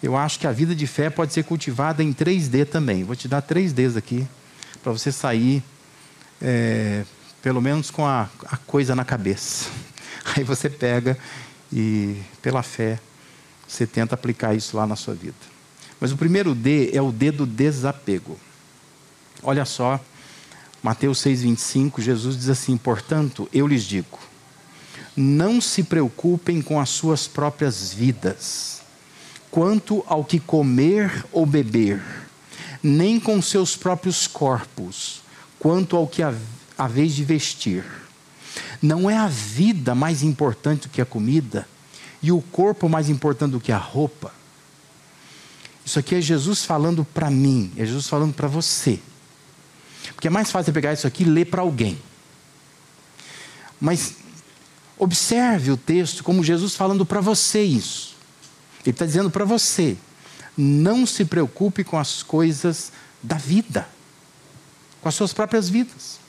Eu 0.04 0.18
acho 0.18 0.38
que 0.38 0.46
a 0.46 0.52
vida 0.52 0.76
de 0.76 0.86
fé 0.86 1.10
pode 1.10 1.32
ser 1.32 1.46
cultivada 1.46 2.04
em 2.04 2.14
3D 2.14 2.66
também. 2.68 3.06
Vou 3.06 3.16
te 3.16 3.30
dar 3.30 3.42
3Ds 3.42 3.96
aqui, 3.96 4.28
para 4.84 4.92
você 4.92 5.14
sair, 5.14 5.64
é, 6.42 7.06
pelo 7.42 7.62
menos 7.62 7.90
com 7.90 8.06
a, 8.06 8.30
a 8.48 8.58
coisa 8.58 8.94
na 8.94 9.06
cabeça. 9.06 9.70
Aí 10.36 10.44
você 10.44 10.70
pega 10.70 11.18
e, 11.72 12.22
pela 12.42 12.62
fé, 12.62 13.00
você 13.66 13.88
tenta 13.88 14.14
aplicar 14.14 14.54
isso 14.54 14.76
lá 14.76 14.86
na 14.86 14.98
sua 14.98 15.14
vida. 15.14 15.38
Mas 16.02 16.12
o 16.12 16.18
primeiro 16.18 16.54
D 16.54 16.92
é 16.94 17.02
o 17.02 17.10
D 17.10 17.32
do 17.32 17.46
desapego. 17.46 18.38
Olha 19.42 19.64
só, 19.64 19.98
Mateus 20.84 21.24
6,25, 21.24 22.02
Jesus 22.02 22.36
diz 22.36 22.50
assim: 22.50 22.76
Portanto, 22.76 23.48
eu 23.54 23.66
lhes 23.66 23.86
digo, 23.86 24.20
não 25.16 25.62
se 25.62 25.82
preocupem 25.82 26.62
com 26.62 26.78
as 26.78 26.90
suas 26.90 27.26
próprias 27.26 27.94
vidas, 27.94 28.83
quanto 29.54 30.04
ao 30.08 30.26
que 30.26 30.40
comer 30.40 31.24
ou 31.32 31.46
beber, 31.46 32.02
nem 32.82 33.20
com 33.20 33.40
seus 33.40 33.76
próprios 33.76 34.26
corpos, 34.26 35.22
quanto 35.60 35.96
ao 35.96 36.08
que 36.08 36.24
a 36.24 36.88
vez 36.88 37.14
de 37.14 37.24
vestir. 37.24 37.86
Não 38.82 39.08
é 39.08 39.16
a 39.16 39.28
vida 39.28 39.94
mais 39.94 40.24
importante 40.24 40.88
do 40.88 40.90
que 40.90 41.00
a 41.00 41.06
comida, 41.06 41.68
e 42.20 42.32
o 42.32 42.42
corpo 42.42 42.90
mais 42.90 43.10
importante 43.10 43.52
do 43.52 43.60
que 43.60 43.72
a 43.72 43.78
roupa. 43.78 44.34
Isso 45.86 46.00
aqui 46.00 46.16
é 46.16 46.22
Jesus 46.22 46.66
falando 46.66 47.06
para 47.06 47.30
mim, 47.30 47.72
é 47.78 47.86
Jesus 47.86 48.08
falando 48.08 48.34
para 48.34 48.48
você. 48.48 49.00
Porque 50.16 50.30
é 50.30 50.32
mais 50.32 50.50
fácil 50.50 50.74
pegar 50.74 50.94
isso 50.94 51.06
aqui 51.06 51.22
e 51.22 51.28
ler 51.28 51.46
para 51.46 51.62
alguém. 51.62 52.00
Mas 53.80 54.16
observe 54.98 55.70
o 55.70 55.78
texto 55.78 56.24
como 56.24 56.44
Jesus 56.44 56.74
falando 56.74 57.06
para 57.06 57.22
você 57.22 57.62
isso. 57.62 58.13
Ele 58.86 58.92
está 58.92 59.06
dizendo 59.06 59.30
para 59.30 59.46
você: 59.46 59.98
não 60.58 61.06
se 61.06 61.26
preocupe 61.26 61.84
com 61.84 61.98
as 61.98 62.22
coisas 62.22 62.92
da 63.22 63.38
vida, 63.38 63.88
com 65.02 65.10
as 65.10 65.16
suas 65.16 65.34
próprias 65.34 65.70
vidas. 65.70 66.20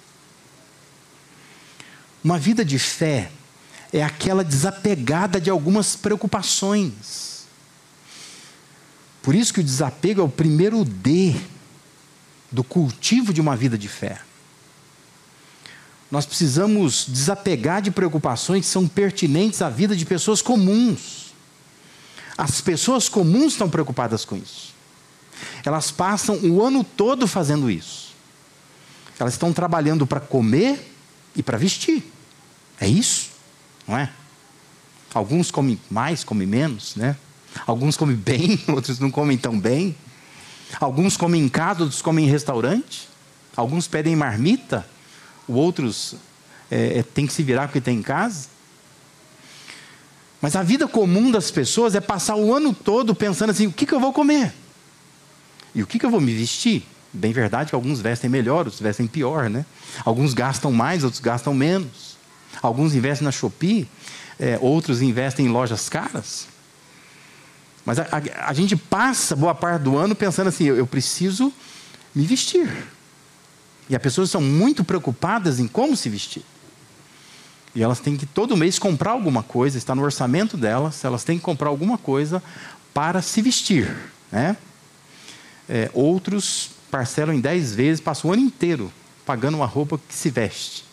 Uma 2.22 2.38
vida 2.38 2.64
de 2.64 2.78
fé 2.78 3.30
é 3.92 4.02
aquela 4.02 4.42
desapegada 4.42 5.40
de 5.40 5.50
algumas 5.50 5.94
preocupações. 5.94 7.44
Por 9.22 9.34
isso 9.34 9.54
que 9.54 9.60
o 9.60 9.64
desapego 9.64 10.20
é 10.20 10.24
o 10.24 10.28
primeiro 10.28 10.84
D 10.84 11.34
do 12.50 12.62
cultivo 12.62 13.32
de 13.32 13.40
uma 13.40 13.56
vida 13.56 13.76
de 13.76 13.88
fé. 13.88 14.20
Nós 16.10 16.26
precisamos 16.26 17.06
desapegar 17.08 17.82
de 17.82 17.90
preocupações 17.90 18.66
que 18.66 18.70
são 18.70 18.86
pertinentes 18.86 19.60
à 19.62 19.68
vida 19.68 19.96
de 19.96 20.04
pessoas 20.04 20.40
comuns. 20.40 21.23
As 22.36 22.60
pessoas 22.60 23.08
comuns 23.08 23.52
estão 23.52 23.68
preocupadas 23.68 24.24
com 24.24 24.36
isso. 24.36 24.74
Elas 25.64 25.90
passam 25.90 26.36
o 26.42 26.64
ano 26.64 26.84
todo 26.84 27.26
fazendo 27.26 27.70
isso. 27.70 28.12
Elas 29.18 29.34
estão 29.34 29.52
trabalhando 29.52 30.06
para 30.06 30.20
comer 30.20 30.92
e 31.36 31.42
para 31.42 31.56
vestir. 31.56 32.10
É 32.80 32.88
isso, 32.88 33.30
não 33.86 33.96
é? 33.96 34.10
Alguns 35.12 35.50
comem 35.50 35.80
mais, 35.88 36.24
comem 36.24 36.46
menos, 36.46 36.96
né? 36.96 37.16
Alguns 37.66 37.96
comem 37.96 38.16
bem, 38.16 38.62
outros 38.68 38.98
não 38.98 39.10
comem 39.10 39.38
tão 39.38 39.58
bem. 39.58 39.96
Alguns 40.80 41.16
comem 41.16 41.42
em 41.42 41.48
casa, 41.48 41.82
outros 41.82 42.02
comem 42.02 42.26
em 42.26 42.28
restaurante. 42.28 43.08
Alguns 43.56 43.86
pedem 43.86 44.16
marmita, 44.16 44.84
outros 45.46 46.16
é, 46.68 46.98
é, 46.98 47.02
têm 47.04 47.26
que 47.26 47.32
se 47.32 47.42
virar 47.44 47.68
porque 47.68 47.80
tem 47.80 47.98
em 47.98 48.02
casa. 48.02 48.48
Mas 50.40 50.56
a 50.56 50.62
vida 50.62 50.86
comum 50.86 51.30
das 51.30 51.50
pessoas 51.50 51.94
é 51.94 52.00
passar 52.00 52.36
o 52.36 52.54
ano 52.54 52.74
todo 52.74 53.14
pensando 53.14 53.50
assim: 53.50 53.66
o 53.66 53.72
que, 53.72 53.86
que 53.86 53.94
eu 53.94 54.00
vou 54.00 54.12
comer? 54.12 54.52
E 55.74 55.82
o 55.82 55.86
que, 55.86 55.98
que 55.98 56.06
eu 56.06 56.10
vou 56.10 56.20
me 56.20 56.34
vestir? 56.34 56.86
Bem 57.12 57.32
verdade 57.32 57.70
que 57.70 57.74
alguns 57.74 58.00
vestem 58.00 58.28
melhor, 58.28 58.58
outros 58.58 58.80
vestem 58.80 59.06
pior, 59.06 59.48
né? 59.48 59.64
Alguns 60.04 60.34
gastam 60.34 60.72
mais, 60.72 61.04
outros 61.04 61.20
gastam 61.20 61.54
menos. 61.54 62.16
Alguns 62.60 62.94
investem 62.94 63.24
na 63.24 63.32
Shopee, 63.32 63.88
é, 64.38 64.58
outros 64.60 65.02
investem 65.02 65.46
em 65.46 65.48
lojas 65.48 65.88
caras. 65.88 66.46
Mas 67.84 67.98
a, 67.98 68.02
a, 68.10 68.48
a, 68.50 68.52
gente 68.52 68.76
passa 68.76 69.36
boa 69.36 69.54
parte 69.54 69.82
do 69.82 69.96
ano 69.96 70.14
pensando 70.14 70.48
assim: 70.48 70.64
eu, 70.64 70.76
eu 70.76 70.86
preciso 70.86 71.52
me 72.14 72.24
vestir. 72.24 72.70
E 73.88 73.94
as 73.94 74.02
pessoas 74.02 74.30
são 74.30 74.40
muito 74.40 74.82
preocupadas 74.82 75.60
em 75.60 75.68
como 75.68 75.96
se 75.96 76.08
vestir. 76.08 76.44
E 77.74 77.82
elas 77.82 77.98
têm 78.00 78.16
que 78.16 78.26
todo 78.26 78.56
mês 78.56 78.78
comprar 78.78 79.10
alguma 79.10 79.42
coisa, 79.42 79.76
está 79.76 79.94
no 79.94 80.02
orçamento 80.02 80.56
delas, 80.56 81.04
elas 81.04 81.24
têm 81.24 81.38
que 81.38 81.44
comprar 81.44 81.68
alguma 81.68 81.98
coisa 81.98 82.42
para 82.92 83.20
se 83.20 83.42
vestir. 83.42 83.94
Né? 84.30 84.56
É, 85.68 85.90
outros 85.92 86.70
parcelam 86.90 87.34
em 87.34 87.40
10 87.40 87.74
vezes, 87.74 88.00
passam 88.00 88.30
o 88.30 88.32
ano 88.32 88.42
inteiro 88.42 88.92
pagando 89.26 89.56
uma 89.56 89.66
roupa 89.66 89.98
que 89.98 90.14
se 90.14 90.30
veste. 90.30 90.84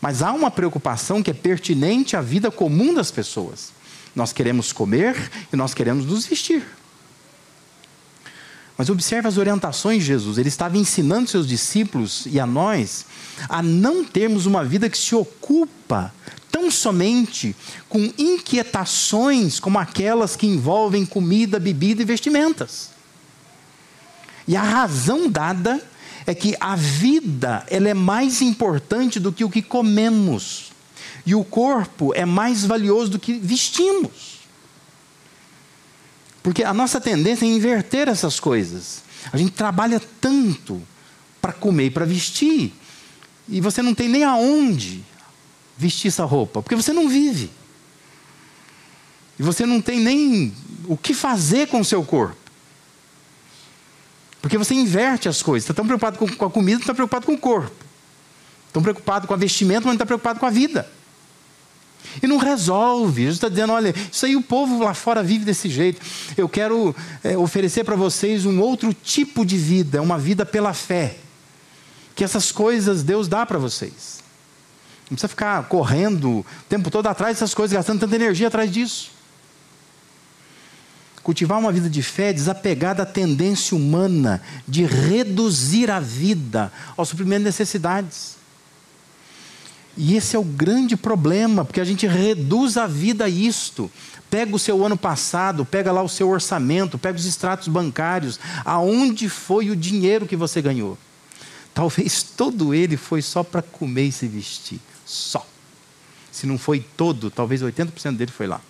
Mas 0.00 0.22
há 0.22 0.32
uma 0.32 0.50
preocupação 0.50 1.22
que 1.22 1.30
é 1.30 1.34
pertinente 1.34 2.16
à 2.16 2.20
vida 2.20 2.50
comum 2.50 2.92
das 2.92 3.10
pessoas. 3.10 3.72
Nós 4.14 4.32
queremos 4.32 4.72
comer 4.72 5.30
e 5.52 5.56
nós 5.56 5.74
queremos 5.74 6.04
nos 6.04 6.26
vestir. 6.26 6.64
Mas 8.78 8.88
observe 8.88 9.26
as 9.26 9.36
orientações 9.36 10.02
de 10.02 10.06
Jesus. 10.06 10.38
Ele 10.38 10.48
estava 10.48 10.78
ensinando 10.78 11.28
seus 11.28 11.48
discípulos 11.48 12.26
e 12.26 12.38
a 12.38 12.46
nós 12.46 13.04
a 13.48 13.60
não 13.60 14.04
termos 14.04 14.46
uma 14.46 14.64
vida 14.64 14.88
que 14.88 14.96
se 14.96 15.16
ocupa 15.16 16.14
tão 16.48 16.70
somente 16.70 17.56
com 17.88 18.12
inquietações 18.16 19.58
como 19.58 19.80
aquelas 19.80 20.36
que 20.36 20.46
envolvem 20.46 21.04
comida, 21.04 21.58
bebida 21.58 22.02
e 22.02 22.04
vestimentas. 22.04 22.90
E 24.46 24.56
a 24.56 24.62
razão 24.62 25.28
dada 25.28 25.82
é 26.24 26.32
que 26.32 26.56
a 26.60 26.76
vida 26.76 27.66
ela 27.68 27.88
é 27.88 27.94
mais 27.94 28.40
importante 28.40 29.18
do 29.18 29.32
que 29.32 29.44
o 29.44 29.50
que 29.50 29.60
comemos. 29.60 30.70
E 31.26 31.34
o 31.34 31.42
corpo 31.42 32.12
é 32.14 32.24
mais 32.24 32.64
valioso 32.64 33.10
do 33.10 33.18
que 33.18 33.32
vestimos. 33.34 34.37
Porque 36.42 36.62
a 36.62 36.72
nossa 36.72 37.00
tendência 37.00 37.44
é 37.44 37.48
inverter 37.48 38.08
essas 38.08 38.38
coisas. 38.38 39.02
A 39.32 39.36
gente 39.36 39.52
trabalha 39.52 40.00
tanto 40.20 40.82
para 41.40 41.52
comer 41.52 41.86
e 41.86 41.90
para 41.90 42.04
vestir, 42.04 42.72
e 43.48 43.60
você 43.60 43.80
não 43.82 43.94
tem 43.94 44.08
nem 44.08 44.24
aonde 44.24 45.04
vestir 45.76 46.08
essa 46.08 46.24
roupa, 46.24 46.60
porque 46.60 46.76
você 46.76 46.92
não 46.92 47.08
vive. 47.08 47.50
E 49.38 49.42
você 49.42 49.64
não 49.64 49.80
tem 49.80 50.00
nem 50.00 50.52
o 50.86 50.96
que 50.96 51.14
fazer 51.14 51.68
com 51.68 51.80
o 51.80 51.84
seu 51.84 52.02
corpo. 52.04 52.36
Porque 54.42 54.58
você 54.58 54.74
inverte 54.74 55.28
as 55.28 55.42
coisas. 55.42 55.64
Está 55.64 55.74
tão 55.74 55.86
preocupado 55.86 56.18
com, 56.18 56.44
a 56.44 56.50
comida, 56.50 56.78
não 56.78 56.82
está 56.82 56.94
preocupado 56.94 57.26
com 57.26 57.34
o 57.34 57.38
corpo. 57.38 57.84
Tão 58.72 58.82
preocupado 58.82 59.26
com 59.26 59.34
a 59.34 59.36
vestimenta, 59.36 59.80
mas 59.80 59.86
não 59.86 59.92
está 59.94 60.06
preocupado 60.06 60.40
com 60.40 60.46
a 60.46 60.50
vida. 60.50 60.90
E 62.22 62.26
não 62.26 62.36
resolve. 62.36 63.22
Jesus 63.22 63.36
está 63.36 63.48
dizendo: 63.48 63.72
olha, 63.72 63.94
isso 64.10 64.26
aí 64.26 64.36
o 64.36 64.42
povo 64.42 64.82
lá 64.82 64.94
fora 64.94 65.22
vive 65.22 65.44
desse 65.44 65.68
jeito. 65.68 66.00
Eu 66.36 66.48
quero 66.48 66.94
é, 67.22 67.36
oferecer 67.36 67.84
para 67.84 67.96
vocês 67.96 68.46
um 68.46 68.60
outro 68.60 68.92
tipo 68.94 69.44
de 69.44 69.56
vida, 69.56 70.02
uma 70.02 70.18
vida 70.18 70.44
pela 70.46 70.72
fé. 70.72 71.16
Que 72.14 72.24
essas 72.24 72.50
coisas 72.50 73.02
Deus 73.02 73.28
dá 73.28 73.46
para 73.46 73.58
vocês. 73.58 74.18
Não 75.02 75.16
precisa 75.16 75.28
ficar 75.28 75.62
correndo 75.68 76.38
o 76.38 76.46
tempo 76.68 76.90
todo 76.90 77.06
atrás 77.06 77.36
dessas 77.36 77.54
coisas, 77.54 77.74
gastando 77.74 78.00
tanta 78.00 78.16
energia 78.16 78.48
atrás 78.48 78.70
disso. 78.70 79.10
Cultivar 81.22 81.58
uma 81.58 81.72
vida 81.72 81.88
de 81.88 82.02
fé 82.02 82.32
desapegada 82.32 83.02
à 83.02 83.06
tendência 83.06 83.76
humana 83.76 84.42
de 84.66 84.84
reduzir 84.84 85.90
a 85.90 86.00
vida 86.00 86.72
ao 86.96 87.04
suprimento 87.04 87.40
de 87.40 87.44
necessidades. 87.44 88.37
E 90.00 90.14
esse 90.14 90.36
é 90.36 90.38
o 90.38 90.44
grande 90.44 90.96
problema, 90.96 91.64
porque 91.64 91.80
a 91.80 91.84
gente 91.84 92.06
reduz 92.06 92.76
a 92.76 92.86
vida 92.86 93.24
a 93.24 93.28
isto. 93.28 93.90
Pega 94.30 94.54
o 94.54 94.58
seu 94.58 94.86
ano 94.86 94.96
passado, 94.96 95.64
pega 95.64 95.90
lá 95.90 96.00
o 96.00 96.08
seu 96.08 96.28
orçamento, 96.28 96.96
pega 96.96 97.18
os 97.18 97.26
extratos 97.26 97.66
bancários, 97.66 98.38
aonde 98.64 99.28
foi 99.28 99.70
o 99.70 99.76
dinheiro 99.76 100.24
que 100.24 100.36
você 100.36 100.62
ganhou? 100.62 100.96
Talvez 101.74 102.22
todo 102.22 102.72
ele 102.72 102.96
foi 102.96 103.20
só 103.20 103.42
para 103.42 103.60
comer 103.60 104.04
e 104.04 104.12
se 104.12 104.28
vestir, 104.28 104.80
só. 105.04 105.44
Se 106.30 106.46
não 106.46 106.58
foi 106.58 106.78
todo, 106.78 107.28
talvez 107.28 107.60
80% 107.60 108.16
dele 108.16 108.30
foi 108.30 108.46
lá. 108.46 108.60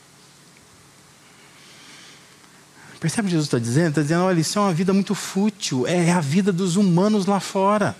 Percebe 2.99 3.27
o 3.27 3.29
que 3.29 3.33
Jesus 3.33 3.49
está 3.49 3.59
dizendo? 3.59 3.89
Está 3.91 4.01
dizendo, 4.01 4.23
olha, 4.23 4.41
isso 4.41 4.59
é 4.59 4.63
uma 4.63 4.73
vida 4.73 4.95
muito 4.95 5.15
fútil, 5.15 5.87
é 5.87 6.11
a 6.11 6.21
vida 6.21 6.51
dos 6.51 6.77
humanos 6.77 7.27
lá 7.27 7.39
fora. 7.39 7.95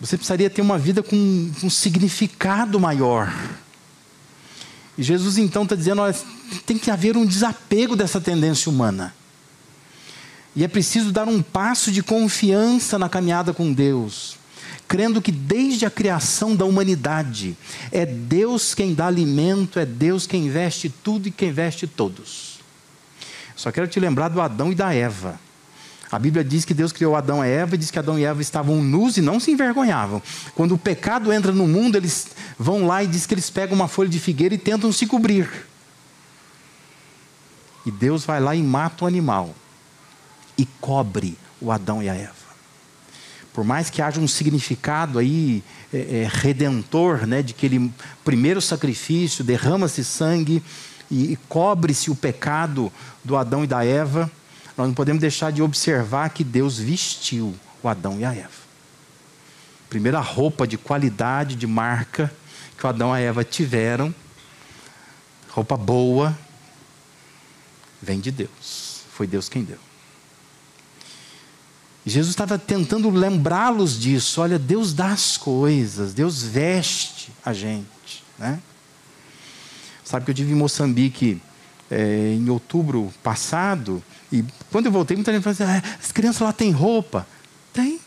Você 0.00 0.16
precisaria 0.16 0.50
ter 0.50 0.60
uma 0.60 0.78
vida 0.78 1.02
com 1.02 1.16
um 1.62 1.70
significado 1.70 2.78
maior. 2.78 3.32
E 4.96 5.02
Jesus 5.02 5.38
então 5.38 5.62
está 5.64 5.74
dizendo: 5.74 6.02
olha, 6.02 6.14
tem 6.66 6.78
que 6.78 6.90
haver 6.90 7.16
um 7.16 7.26
desapego 7.26 7.96
dessa 7.96 8.20
tendência 8.20 8.70
humana. 8.70 9.14
E 10.56 10.62
é 10.62 10.68
preciso 10.68 11.10
dar 11.10 11.26
um 11.26 11.42
passo 11.42 11.90
de 11.90 12.02
confiança 12.02 12.98
na 12.98 13.08
caminhada 13.08 13.52
com 13.52 13.72
Deus, 13.72 14.36
crendo 14.86 15.20
que 15.20 15.32
desde 15.32 15.84
a 15.84 15.90
criação 15.90 16.54
da 16.54 16.64
humanidade 16.64 17.56
é 17.90 18.06
Deus 18.06 18.72
quem 18.72 18.94
dá 18.94 19.08
alimento, 19.08 19.80
é 19.80 19.86
Deus 19.86 20.26
quem 20.26 20.48
veste 20.48 20.88
tudo 20.88 21.26
e 21.26 21.32
quem 21.32 21.50
veste 21.50 21.88
todos. 21.88 22.60
Só 23.56 23.72
quero 23.72 23.88
te 23.88 23.98
lembrar 23.98 24.28
do 24.28 24.40
Adão 24.40 24.70
e 24.70 24.74
da 24.74 24.94
Eva. 24.94 25.40
A 26.14 26.18
Bíblia 26.18 26.44
diz 26.44 26.64
que 26.64 26.72
Deus 26.72 26.92
criou 26.92 27.16
Adão 27.16 27.44
e 27.44 27.48
Eva 27.48 27.74
e 27.74 27.78
diz 27.78 27.90
que 27.90 27.98
Adão 27.98 28.16
e 28.16 28.24
Eva 28.24 28.40
estavam 28.40 28.80
nus 28.82 29.16
e 29.16 29.20
não 29.20 29.40
se 29.40 29.50
envergonhavam. 29.50 30.22
Quando 30.54 30.74
o 30.74 30.78
pecado 30.78 31.32
entra 31.32 31.50
no 31.50 31.66
mundo, 31.66 31.96
eles 31.96 32.28
vão 32.56 32.86
lá 32.86 33.02
e 33.02 33.08
diz 33.08 33.26
que 33.26 33.34
eles 33.34 33.50
pegam 33.50 33.74
uma 33.74 33.88
folha 33.88 34.08
de 34.08 34.20
figueira 34.20 34.54
e 34.54 34.58
tentam 34.58 34.92
se 34.92 35.08
cobrir. 35.08 35.48
E 37.84 37.90
Deus 37.90 38.24
vai 38.24 38.40
lá 38.40 38.54
e 38.54 38.62
mata 38.62 39.04
o 39.04 39.08
animal 39.08 39.52
e 40.56 40.64
cobre 40.80 41.36
o 41.60 41.72
Adão 41.72 42.00
e 42.00 42.08
a 42.08 42.14
Eva. 42.14 42.32
Por 43.52 43.64
mais 43.64 43.90
que 43.90 44.00
haja 44.00 44.20
um 44.20 44.28
significado 44.28 45.18
aí 45.18 45.64
é, 45.92 46.22
é, 46.22 46.28
redentor, 46.30 47.26
né, 47.26 47.42
de 47.42 47.52
que 47.54 47.66
ele 47.66 47.92
primeiro 48.24 48.60
sacrifício 48.60 49.42
derrama-se 49.42 50.04
sangue 50.04 50.62
e, 51.10 51.32
e 51.32 51.36
cobre-se 51.48 52.08
o 52.08 52.14
pecado 52.14 52.92
do 53.24 53.36
Adão 53.36 53.64
e 53.64 53.66
da 53.66 53.84
Eva, 53.84 54.30
nós 54.76 54.86
não 54.86 54.94
podemos 54.94 55.20
deixar 55.20 55.52
de 55.52 55.62
observar 55.62 56.30
que 56.30 56.42
Deus 56.42 56.78
vestiu 56.78 57.54
o 57.82 57.88
Adão 57.88 58.18
e 58.18 58.24
a 58.24 58.34
Eva. 58.34 58.64
Primeira 59.88 60.20
roupa 60.20 60.66
de 60.66 60.76
qualidade, 60.76 61.54
de 61.54 61.66
marca 61.66 62.32
que 62.76 62.84
o 62.84 62.88
Adão 62.88 63.10
e 63.10 63.18
a 63.18 63.20
Eva 63.20 63.44
tiveram, 63.44 64.12
roupa 65.50 65.76
boa, 65.76 66.36
vem 68.02 68.18
de 68.18 68.30
Deus. 68.30 69.02
Foi 69.12 69.26
Deus 69.26 69.48
quem 69.48 69.62
deu. 69.62 69.78
Jesus 72.04 72.30
estava 72.30 72.58
tentando 72.58 73.08
lembrá-los 73.08 73.98
disso. 73.98 74.40
Olha, 74.40 74.58
Deus 74.58 74.92
dá 74.92 75.12
as 75.12 75.36
coisas, 75.36 76.12
Deus 76.12 76.42
veste 76.42 77.32
a 77.44 77.52
gente. 77.52 78.22
Né? 78.38 78.60
Sabe 80.04 80.24
que 80.24 80.30
eu 80.30 80.34
estive 80.34 80.52
em 80.52 80.56
Moçambique 80.56 81.40
é, 81.90 82.34
em 82.34 82.50
outubro 82.50 83.12
passado, 83.22 84.02
e 84.34 84.44
quando 84.72 84.86
eu 84.86 84.92
voltei, 84.92 85.16
muita 85.16 85.32
gente 85.32 85.44
falou 85.44 85.52
assim: 85.52 85.62
ah, 85.62 85.96
as 86.02 86.10
crianças 86.10 86.40
lá 86.40 86.52
têm 86.52 86.72
roupa. 86.72 87.24
Tem. 87.72 88.00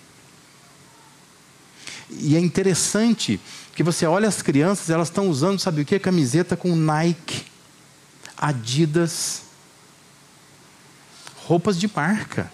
E 2.09 2.35
é 2.35 2.39
interessante 2.39 3.39
que 3.73 3.81
você 3.81 4.05
olha 4.05 4.27
as 4.27 4.41
crianças, 4.41 4.89
elas 4.89 5.07
estão 5.07 5.29
usando, 5.29 5.59
sabe 5.59 5.81
o 5.81 5.85
que? 5.85 5.97
Camiseta 5.99 6.57
com 6.57 6.75
Nike, 6.75 7.45
Adidas, 8.37 9.43
roupas 11.45 11.79
de 11.79 11.89
marca. 11.93 12.51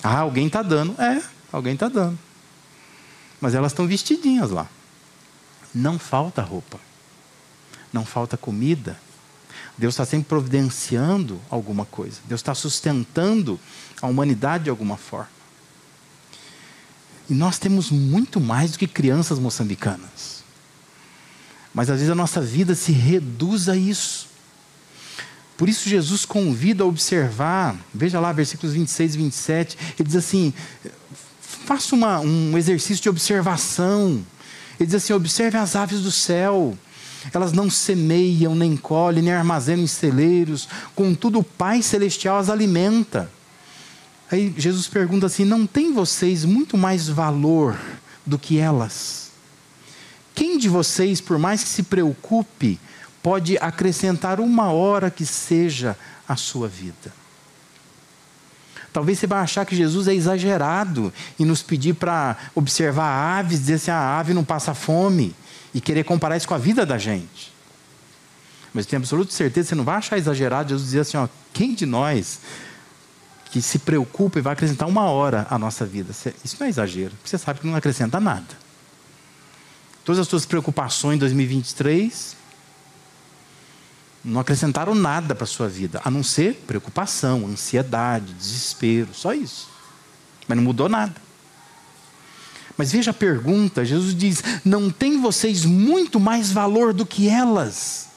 Ah, 0.00 0.20
alguém 0.20 0.46
está 0.46 0.62
dando. 0.62 1.00
É, 1.00 1.20
alguém 1.50 1.74
está 1.74 1.88
dando. 1.88 2.16
Mas 3.40 3.54
elas 3.54 3.72
estão 3.72 3.88
vestidinhas 3.88 4.50
lá. 4.50 4.68
Não 5.74 5.98
falta 5.98 6.42
roupa. 6.42 6.78
Não 7.92 8.04
falta 8.04 8.36
comida. 8.36 8.96
Deus 9.76 9.94
está 9.94 10.04
sempre 10.04 10.28
providenciando 10.28 11.40
alguma 11.50 11.84
coisa. 11.84 12.18
Deus 12.26 12.40
está 12.40 12.54
sustentando 12.54 13.58
a 14.00 14.06
humanidade 14.06 14.64
de 14.64 14.70
alguma 14.70 14.96
forma. 14.96 15.30
E 17.28 17.34
nós 17.34 17.58
temos 17.58 17.90
muito 17.90 18.40
mais 18.40 18.72
do 18.72 18.78
que 18.78 18.86
crianças 18.86 19.38
moçambicanas. 19.38 20.44
Mas 21.72 21.90
às 21.90 21.96
vezes 21.96 22.10
a 22.10 22.14
nossa 22.14 22.40
vida 22.40 22.74
se 22.74 22.92
reduz 22.92 23.68
a 23.68 23.76
isso. 23.76 24.28
Por 25.56 25.68
isso, 25.68 25.88
Jesus 25.88 26.24
convida 26.24 26.84
a 26.84 26.86
observar, 26.86 27.76
veja 27.92 28.18
lá, 28.18 28.32
versículos 28.32 28.74
26 28.74 29.14
e 29.14 29.18
27, 29.18 29.78
ele 29.98 30.08
diz 30.08 30.16
assim: 30.16 30.52
faça 31.38 31.94
uma, 31.94 32.20
um 32.20 32.58
exercício 32.58 33.02
de 33.02 33.08
observação. 33.08 34.24
Ele 34.78 34.86
diz 34.86 34.96
assim: 34.96 35.12
observe 35.12 35.56
as 35.56 35.76
aves 35.76 36.02
do 36.02 36.10
céu, 36.10 36.76
elas 37.32 37.52
não 37.52 37.70
semeiam, 37.70 38.54
nem 38.54 38.76
colhem, 38.76 39.22
nem 39.22 39.32
armazenam 39.32 39.84
em 39.84 39.86
celeiros, 39.86 40.68
contudo 40.94 41.38
o 41.38 41.44
Pai 41.44 41.82
Celestial 41.82 42.38
as 42.38 42.50
alimenta. 42.50 43.30
Aí 44.30 44.54
Jesus 44.56 44.86
pergunta 44.88 45.26
assim: 45.26 45.44
não 45.44 45.66
tem 45.66 45.92
vocês 45.92 46.44
muito 46.44 46.76
mais 46.76 47.08
valor 47.08 47.78
do 48.26 48.38
que 48.38 48.58
elas? 48.58 49.30
Quem 50.34 50.58
de 50.58 50.68
vocês, 50.68 51.20
por 51.20 51.38
mais 51.38 51.62
que 51.62 51.68
se 51.68 51.84
preocupe, 51.84 52.80
pode 53.22 53.56
acrescentar 53.58 54.40
uma 54.40 54.72
hora 54.72 55.10
que 55.10 55.24
seja 55.24 55.96
a 56.28 56.36
sua 56.36 56.66
vida. 56.66 57.12
Talvez 58.92 59.18
você 59.18 59.26
vá 59.26 59.40
achar 59.40 59.64
que 59.66 59.74
Jesus 59.74 60.06
é 60.06 60.14
exagerado 60.14 61.12
e 61.38 61.44
nos 61.44 61.62
pedir 61.62 61.94
para 61.94 62.36
observar 62.54 63.38
aves, 63.38 63.60
dizer 63.60 63.74
assim: 63.74 63.90
ah, 63.90 63.96
a 63.96 64.18
ave 64.20 64.32
não 64.32 64.44
passa 64.44 64.72
fome, 64.72 65.34
e 65.74 65.80
querer 65.80 66.04
comparar 66.04 66.36
isso 66.36 66.46
com 66.46 66.54
a 66.54 66.58
vida 66.58 66.86
da 66.86 66.96
gente. 66.96 67.52
Mas 68.72 68.86
tenho 68.86 69.02
absoluta 69.02 69.32
certeza 69.32 69.66
que 69.66 69.68
você 69.70 69.74
não 69.74 69.84
vai 69.84 69.96
achar 69.96 70.16
exagerado 70.16 70.70
Jesus 70.70 70.86
dizer 70.86 71.00
assim: 71.00 71.16
ó, 71.16 71.28
quem 71.52 71.74
de 71.74 71.84
nós 71.84 72.40
que 73.50 73.60
se 73.60 73.80
preocupa 73.80 74.38
e 74.38 74.42
vai 74.42 74.52
acrescentar 74.52 74.88
uma 74.88 75.04
hora 75.04 75.46
à 75.50 75.58
nossa 75.58 75.84
vida? 75.84 76.12
Isso 76.44 76.56
não 76.58 76.66
é 76.66 76.70
exagero, 76.70 77.12
você 77.24 77.36
sabe 77.36 77.60
que 77.60 77.66
não 77.66 77.76
acrescenta 77.76 78.18
nada. 78.20 78.64
Todas 80.04 80.20
as 80.20 80.28
suas 80.28 80.44
preocupações 80.44 81.16
em 81.16 81.18
2023 81.18 82.36
não 84.24 84.40
acrescentaram 84.40 84.94
nada 84.94 85.34
para 85.34 85.44
a 85.44 85.46
sua 85.46 85.68
vida, 85.68 86.00
a 86.04 86.10
não 86.10 86.22
ser 86.22 86.54
preocupação, 86.66 87.46
ansiedade, 87.46 88.32
desespero, 88.34 89.12
só 89.12 89.34
isso. 89.34 89.68
Mas 90.48 90.56
não 90.56 90.64
mudou 90.64 90.88
nada. 90.88 91.14
Mas 92.76 92.92
veja 92.92 93.10
a 93.10 93.14
pergunta: 93.14 93.84
Jesus 93.84 94.14
diz: 94.14 94.42
Não 94.64 94.90
tem 94.90 95.20
vocês 95.20 95.64
muito 95.64 96.18
mais 96.18 96.50
valor 96.50 96.92
do 96.92 97.06
que 97.06 97.28
elas? 97.28 98.08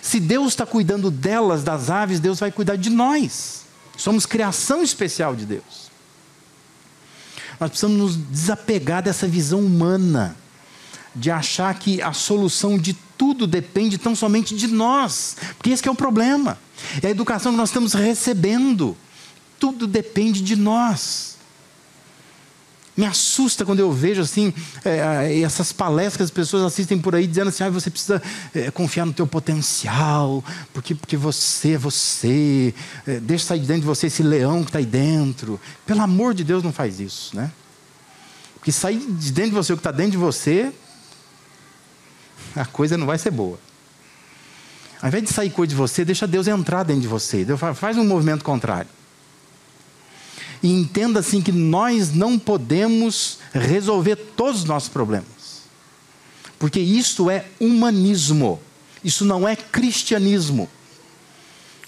Se 0.00 0.20
Deus 0.20 0.48
está 0.48 0.64
cuidando 0.64 1.10
delas, 1.10 1.62
das 1.62 1.90
aves, 1.90 2.20
Deus 2.20 2.38
vai 2.38 2.52
cuidar 2.52 2.76
de 2.76 2.90
nós. 2.90 3.64
Somos 3.96 4.26
criação 4.26 4.82
especial 4.82 5.34
de 5.34 5.46
Deus. 5.46 5.90
Nós 7.58 7.70
precisamos 7.70 7.96
nos 7.96 8.16
desapegar 8.16 9.02
dessa 9.02 9.26
visão 9.26 9.60
humana, 9.60 10.36
de 11.14 11.30
achar 11.30 11.74
que 11.78 12.02
a 12.02 12.12
solução 12.12 12.78
de 12.78 12.92
tudo 13.16 13.46
depende 13.46 13.96
tão 13.96 14.14
somente 14.14 14.54
de 14.54 14.66
nós, 14.66 15.36
porque 15.56 15.70
esse 15.70 15.86
é 15.88 15.90
o 15.90 15.94
problema. 15.94 16.58
É 17.02 17.06
a 17.06 17.10
educação 17.10 17.52
que 17.52 17.58
nós 17.58 17.70
estamos 17.70 17.94
recebendo. 17.94 18.96
Tudo 19.58 19.86
depende 19.86 20.42
de 20.42 20.54
nós. 20.54 21.35
Me 22.96 23.04
assusta 23.04 23.64
quando 23.64 23.80
eu 23.80 23.92
vejo 23.92 24.22
assim 24.22 24.54
é, 24.84 25.40
essas 25.40 25.72
palestras 25.72 26.16
que 26.16 26.22
as 26.22 26.30
pessoas 26.30 26.62
assistem 26.62 26.98
por 26.98 27.14
aí 27.14 27.26
dizendo 27.26 27.48
assim, 27.48 27.62
ah, 27.64 27.70
você 27.70 27.90
precisa 27.90 28.22
é, 28.54 28.70
confiar 28.70 29.04
no 29.04 29.12
teu 29.12 29.26
potencial, 29.26 30.42
porque, 30.72 30.94
porque 30.94 31.16
você 31.16 31.72
é 31.72 31.78
você, 31.78 32.74
é, 33.06 33.20
deixa 33.20 33.46
sair 33.46 33.60
de 33.60 33.66
dentro 33.66 33.82
de 33.82 33.86
você 33.86 34.06
esse 34.06 34.22
leão 34.22 34.62
que 34.62 34.70
está 34.70 34.78
aí 34.78 34.86
dentro. 34.86 35.60
Pelo 35.84 36.00
amor 36.00 36.32
de 36.32 36.42
Deus, 36.42 36.62
não 36.62 36.72
faz 36.72 36.98
isso, 36.98 37.36
né? 37.36 37.52
Porque 38.54 38.72
sair 38.72 38.98
de 38.98 39.30
dentro 39.30 39.50
de 39.50 39.56
você 39.56 39.72
o 39.72 39.76
que 39.76 39.80
está 39.80 39.92
dentro 39.92 40.12
de 40.12 40.16
você 40.16 40.72
a 42.56 42.64
coisa 42.64 42.96
não 42.96 43.06
vai 43.06 43.18
ser 43.18 43.30
boa. 43.30 43.58
Ao 45.00 45.08
invés 45.08 45.24
de 45.24 45.30
sair 45.30 45.50
coisa 45.50 45.68
de 45.68 45.74
você, 45.74 46.04
deixa 46.04 46.26
Deus 46.26 46.48
entrar 46.48 46.82
dentro 46.82 47.02
de 47.02 47.08
você. 47.08 47.46
Faz 47.74 47.98
um 47.98 48.04
movimento 48.04 48.42
contrário. 48.42 48.88
E 50.62 50.72
entenda 50.72 51.20
assim 51.20 51.40
que 51.40 51.52
nós 51.52 52.12
não 52.12 52.38
podemos 52.38 53.38
resolver 53.52 54.16
todos 54.16 54.60
os 54.60 54.64
nossos 54.64 54.88
problemas. 54.88 55.26
Porque 56.58 56.80
isso 56.80 57.30
é 57.30 57.44
humanismo. 57.60 58.60
Isso 59.04 59.24
não 59.24 59.46
é 59.46 59.54
cristianismo. 59.54 60.68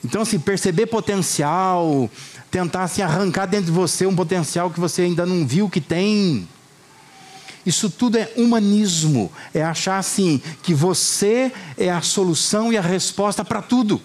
Então, 0.05 0.23
assim, 0.23 0.39
perceber 0.39 0.87
potencial, 0.87 2.09
tentar 2.51 2.85
assim, 2.85 3.03
arrancar 3.03 3.47
dentro 3.47 3.67
de 3.67 3.73
você 3.73 4.07
um 4.07 4.15
potencial 4.15 4.71
que 4.71 4.79
você 4.79 5.03
ainda 5.03 5.27
não 5.27 5.47
viu 5.47 5.69
que 5.69 5.81
tem, 5.81 6.47
isso 7.69 7.91
tudo 7.91 8.17
é 8.17 8.33
humanismo, 8.35 9.31
é 9.53 9.63
achar 9.63 9.99
assim 9.99 10.41
que 10.63 10.73
você 10.73 11.53
é 11.77 11.91
a 11.91 12.01
solução 12.01 12.73
e 12.73 12.79
a 12.79 12.81
resposta 12.81 13.45
para 13.45 13.61
tudo. 13.61 14.01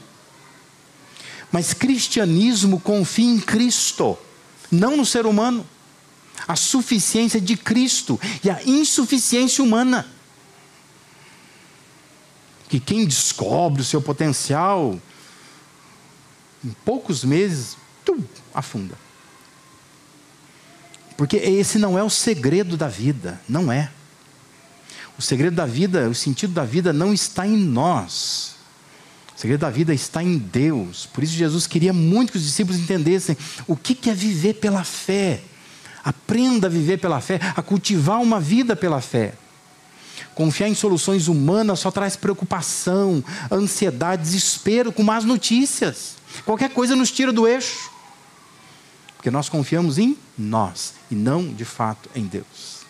Mas 1.52 1.74
cristianismo 1.74 2.80
confia 2.80 3.30
em 3.30 3.40
Cristo, 3.40 4.18
não 4.72 4.98
no 4.98 5.06
ser 5.06 5.26
humano. 5.26 5.66
A 6.48 6.56
suficiência 6.56 7.40
de 7.40 7.56
Cristo 7.56 8.20
e 8.44 8.50
a 8.50 8.62
insuficiência 8.64 9.64
humana. 9.64 10.08
Que 12.68 12.80
quem 12.80 13.06
descobre 13.06 13.82
o 13.82 13.86
seu 13.86 14.02
potencial, 14.02 15.00
em 16.64 16.72
poucos 16.84 17.24
meses, 17.24 17.78
tum, 18.04 18.20
afunda. 18.54 18.98
Porque 21.16 21.38
esse 21.38 21.78
não 21.78 21.98
é 21.98 22.04
o 22.04 22.10
segredo 22.10 22.76
da 22.76 22.88
vida, 22.88 23.40
não 23.48 23.72
é. 23.72 23.92
O 25.18 25.22
segredo 25.22 25.56
da 25.56 25.66
vida, 25.66 26.10
o 26.10 26.16
sentido 26.16 26.54
da 26.54 26.66
vida 26.66 26.92
não 26.92 27.14
está 27.14 27.46
em 27.46 27.56
nós. 27.56 28.56
Segredo 29.44 29.60
da 29.60 29.70
vida 29.70 29.94
está 29.94 30.24
em 30.24 30.38
Deus. 30.38 31.06
Por 31.08 31.22
isso, 31.22 31.34
Jesus 31.34 31.68
queria 31.68 31.92
muito 31.92 32.32
que 32.32 32.38
os 32.38 32.46
discípulos 32.46 32.80
entendessem 32.80 33.36
o 33.68 33.76
que 33.76 34.10
é 34.10 34.14
viver 34.14 34.54
pela 34.54 34.86
fé. 34.86 35.42
Aprenda 36.02 36.68
a 36.68 36.70
viver 36.70 36.98
pela 36.98 37.20
fé, 37.20 37.42
a 37.54 37.62
cultivar 37.62 38.22
uma 38.22 38.40
vida 38.40 38.74
pela 38.74 39.02
fé. 39.02 39.34
Confiar 40.34 40.70
em 40.70 40.74
soluções 40.74 41.28
humanas 41.28 41.82
só 41.82 41.92
traz 41.92 42.16
preocupação, 42.16 43.22
ansiedade, 43.52 44.22
desespero 44.22 44.94
com 44.94 45.04
más 45.04 45.26
notícias. 45.26 46.16
Qualquer 46.46 46.70
coisa 46.70 46.96
nos 46.96 47.12
tira 47.12 47.34
do 47.34 47.46
eixo. 47.46 47.92
Porque 49.18 49.30
nós 49.30 49.50
confiamos 49.50 49.98
em 49.98 50.18
nós 50.38 50.94
e 51.12 51.16
não, 51.16 51.54
de 51.54 51.66
fato, 51.66 52.10
em 52.16 52.24
Deus. 52.24 52.86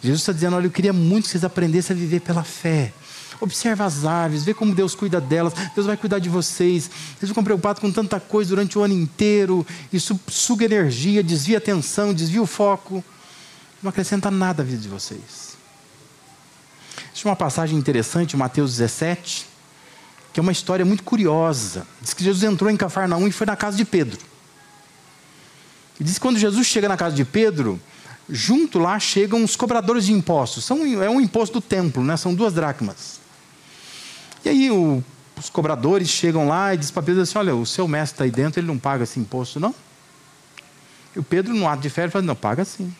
Jesus 0.00 0.20
está 0.20 0.32
dizendo: 0.32 0.54
Olha, 0.54 0.66
eu 0.66 0.70
queria 0.70 0.92
muito 0.92 1.24
que 1.24 1.30
vocês 1.30 1.42
aprendessem 1.42 1.96
a 1.96 1.98
viver 1.98 2.20
pela 2.20 2.44
fé. 2.44 2.92
Observa 3.40 3.84
as 3.84 4.04
aves, 4.04 4.44
vê 4.44 4.54
como 4.54 4.74
Deus 4.74 4.94
cuida 4.94 5.20
delas, 5.20 5.52
Deus 5.74 5.86
vai 5.86 5.96
cuidar 5.96 6.18
de 6.18 6.28
vocês. 6.28 6.90
Vocês 7.18 7.28
ficam 7.28 7.44
preocupados 7.44 7.80
com 7.80 7.90
tanta 7.92 8.18
coisa 8.18 8.50
durante 8.50 8.78
o 8.78 8.82
ano 8.82 8.94
inteiro, 8.94 9.66
isso 9.92 10.18
suga 10.26 10.64
energia, 10.64 11.22
desvia 11.22 11.58
atenção, 11.58 12.14
desvia 12.14 12.42
o 12.42 12.46
foco. 12.46 13.04
Não 13.82 13.90
acrescenta 13.90 14.30
nada 14.30 14.62
à 14.62 14.66
vida 14.66 14.80
de 14.80 14.88
vocês. 14.88 15.56
Existe 17.08 17.24
uma 17.24 17.36
passagem 17.36 17.78
interessante, 17.78 18.36
Mateus 18.36 18.76
17, 18.76 19.46
que 20.32 20.40
é 20.40 20.42
uma 20.42 20.52
história 20.52 20.84
muito 20.84 21.02
curiosa. 21.02 21.86
Diz 22.00 22.12
que 22.12 22.24
Jesus 22.24 22.42
entrou 22.42 22.70
em 22.70 22.76
Cafarnaum 22.76 23.26
e 23.26 23.32
foi 23.32 23.46
na 23.46 23.56
casa 23.56 23.76
de 23.76 23.84
Pedro. 23.84 24.18
E 25.98 26.04
diz 26.04 26.14
que 26.14 26.20
quando 26.20 26.38
Jesus 26.38 26.66
chega 26.66 26.88
na 26.88 26.96
casa 26.96 27.16
de 27.16 27.24
Pedro, 27.24 27.80
junto 28.28 28.78
lá 28.78 28.98
chegam 28.98 29.42
os 29.42 29.56
cobradores 29.56 30.06
de 30.06 30.12
impostos. 30.12 30.64
São, 30.64 30.84
é 31.02 31.08
um 31.08 31.20
imposto 31.20 31.60
do 31.60 31.60
templo, 31.60 32.04
né? 32.04 32.16
são 32.16 32.34
duas 32.34 32.52
dracmas. 32.52 33.20
E 34.46 34.48
aí 34.48 34.70
o, 34.70 35.02
os 35.36 35.50
cobradores 35.50 36.08
chegam 36.08 36.46
lá 36.46 36.72
e 36.72 36.76
dizem 36.76 36.94
para 36.94 37.02
Pedro 37.02 37.20
assim: 37.20 37.36
Olha, 37.36 37.52
o 37.56 37.66
seu 37.66 37.88
mestre 37.88 38.14
está 38.14 38.24
aí 38.24 38.30
dentro, 38.30 38.60
ele 38.60 38.68
não 38.68 38.78
paga 38.78 39.02
esse 39.02 39.18
imposto, 39.18 39.58
não? 39.58 39.74
E 41.16 41.18
o 41.18 41.22
Pedro, 41.24 41.52
no 41.52 41.66
ato 41.66 41.82
de 41.82 41.90
fé, 41.90 42.08
fala: 42.08 42.24
Não, 42.24 42.36
paga 42.36 42.64
sim. 42.64 42.94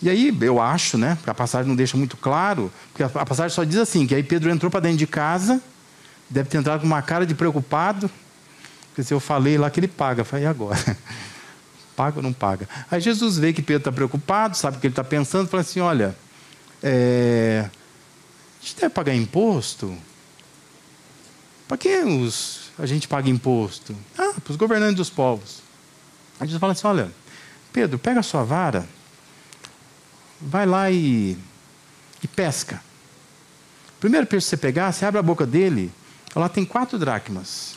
E 0.00 0.08
aí, 0.08 0.34
eu 0.40 0.58
acho, 0.58 0.96
né? 0.96 1.18
A 1.26 1.34
passagem 1.34 1.68
não 1.68 1.76
deixa 1.76 1.98
muito 1.98 2.16
claro, 2.16 2.72
porque 2.90 3.02
a 3.02 3.26
passagem 3.26 3.54
só 3.54 3.62
diz 3.62 3.76
assim: 3.76 4.06
que 4.06 4.14
aí 4.14 4.22
Pedro 4.22 4.50
entrou 4.50 4.70
para 4.70 4.80
dentro 4.80 4.96
de 4.96 5.06
casa, 5.06 5.60
deve 6.30 6.48
ter 6.48 6.56
entrado 6.56 6.80
com 6.80 6.86
uma 6.86 7.02
cara 7.02 7.26
de 7.26 7.34
preocupado, 7.34 8.10
porque 8.88 9.02
se 9.02 9.12
eu 9.12 9.20
falei 9.20 9.58
lá 9.58 9.68
que 9.68 9.80
ele 9.80 9.88
paga, 9.88 10.22
eu 10.22 10.24
falei, 10.24 10.46
e 10.46 10.48
agora? 10.48 10.96
paga 11.94 12.16
ou 12.16 12.22
não 12.22 12.32
paga? 12.32 12.66
Aí 12.90 13.02
Jesus 13.02 13.36
vê 13.36 13.52
que 13.52 13.60
Pedro 13.60 13.80
está 13.80 13.92
preocupado, 13.92 14.56
sabe 14.56 14.78
o 14.78 14.80
que 14.80 14.86
ele 14.86 14.92
está 14.92 15.04
pensando, 15.04 15.46
fala 15.46 15.60
assim: 15.60 15.80
olha, 15.80 16.16
é, 16.82 17.68
a 18.60 18.62
gente 18.62 18.76
deve 18.76 18.90
pagar 18.90 19.14
imposto? 19.14 19.96
Para 21.66 21.78
quem 21.78 22.22
os, 22.22 22.70
a 22.78 22.86
gente 22.86 23.08
paga 23.08 23.28
imposto? 23.28 23.96
Ah, 24.18 24.34
para 24.42 24.50
os 24.50 24.56
governantes 24.56 24.96
dos 24.96 25.10
povos. 25.10 25.62
Aí 26.38 26.46
Jesus 26.46 26.60
fala 26.60 26.72
assim: 26.72 26.86
olha, 26.86 27.12
Pedro, 27.72 27.98
pega 27.98 28.20
a 28.20 28.22
sua 28.22 28.44
vara 28.44 28.86
vai 30.40 30.64
lá 30.64 30.90
e, 30.90 31.36
e 32.22 32.28
pesca. 32.28 32.82
Primeiro 33.98 34.26
peixe 34.26 34.46
que 34.46 34.50
você 34.50 34.56
pegar, 34.56 34.90
você 34.92 35.04
abre 35.04 35.18
a 35.18 35.22
boca 35.22 35.46
dele, 35.46 35.92
lá 36.34 36.48
tem 36.48 36.64
quatro 36.64 36.98
dracmas. 36.98 37.74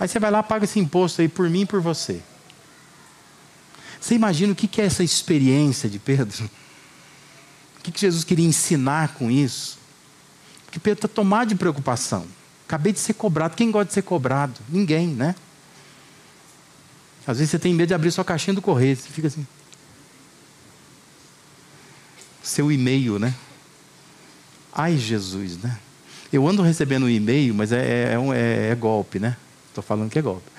Aí 0.00 0.08
você 0.08 0.18
vai 0.18 0.30
lá 0.30 0.42
paga 0.42 0.64
esse 0.64 0.80
imposto 0.80 1.22
aí 1.22 1.28
por 1.28 1.48
mim 1.48 1.60
e 1.60 1.66
por 1.66 1.80
você. 1.80 2.20
Você 4.00 4.14
imagina 4.16 4.52
o 4.52 4.56
que 4.56 4.80
é 4.80 4.84
essa 4.84 5.04
experiência 5.04 5.88
de 5.88 5.98
Pedro? 5.98 6.50
O 7.78 7.82
que 7.82 8.00
Jesus 8.00 8.24
queria 8.24 8.46
ensinar 8.46 9.14
com 9.14 9.30
isso? 9.30 9.78
Porque 10.74 10.80
Pedro 10.80 11.06
está 11.06 11.08
tomado 11.08 11.50
de 11.50 11.54
preocupação. 11.54 12.26
Acabei 12.66 12.92
de 12.92 12.98
ser 12.98 13.14
cobrado. 13.14 13.54
Quem 13.54 13.70
gosta 13.70 13.86
de 13.86 13.94
ser 13.94 14.02
cobrado? 14.02 14.60
Ninguém, 14.68 15.06
né? 15.06 15.36
Às 17.24 17.38
vezes 17.38 17.52
você 17.52 17.60
tem 17.60 17.72
medo 17.72 17.88
de 17.88 17.94
abrir 17.94 18.10
sua 18.10 18.24
caixinha 18.24 18.54
do 18.54 18.60
correio. 18.60 18.96
Você 18.96 19.08
fica 19.08 19.28
assim 19.28 19.46
seu 22.42 22.72
e-mail, 22.72 23.20
né? 23.20 23.32
Ai, 24.72 24.98
Jesus, 24.98 25.58
né? 25.58 25.78
Eu 26.32 26.46
ando 26.48 26.60
recebendo 26.60 27.04
um 27.04 27.08
e-mail, 27.08 27.54
mas 27.54 27.70
é, 27.70 28.12
é, 28.12 28.16
é, 28.34 28.70
é 28.72 28.74
golpe, 28.74 29.20
né? 29.20 29.36
Estou 29.68 29.82
falando 29.82 30.10
que 30.10 30.18
é 30.18 30.22
golpe. 30.22 30.50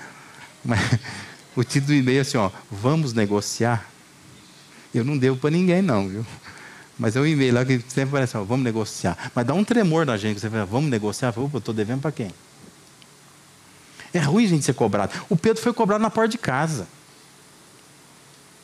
Mas, 0.64 0.80
o 1.54 1.62
título 1.62 1.88
do 1.88 1.94
e-mail 1.94 2.18
é 2.18 2.20
assim, 2.22 2.38
ó, 2.38 2.50
vamos 2.70 3.12
negociar? 3.12 3.86
Eu 4.94 5.04
não 5.04 5.18
devo 5.18 5.36
para 5.36 5.50
ninguém, 5.50 5.82
não, 5.82 6.08
viu? 6.08 6.26
Mas 6.98 7.14
é 7.14 7.20
um 7.20 7.26
e-mail 7.26 7.54
lá 7.54 7.64
que 7.64 7.82
sempre 7.88 8.12
parece, 8.12 8.36
ó, 8.36 8.42
vamos 8.42 8.64
negociar. 8.64 9.30
Mas 9.34 9.46
dá 9.46 9.52
um 9.52 9.64
tremor 9.64 10.06
na 10.06 10.16
gente, 10.16 10.40
você 10.40 10.48
fala, 10.48 10.64
vamos 10.64 10.90
negociar? 10.90 11.34
Eu 11.36 11.50
estou 11.58 11.74
devendo 11.74 12.00
para 12.00 12.12
quem? 12.12 12.30
É 14.14 14.18
ruim 14.18 14.46
a 14.46 14.48
gente 14.48 14.64
ser 14.64 14.72
cobrado. 14.72 15.12
O 15.28 15.36
Pedro 15.36 15.62
foi 15.62 15.74
cobrado 15.74 16.00
na 16.00 16.08
porta 16.08 16.30
de 16.30 16.38
casa. 16.38 16.88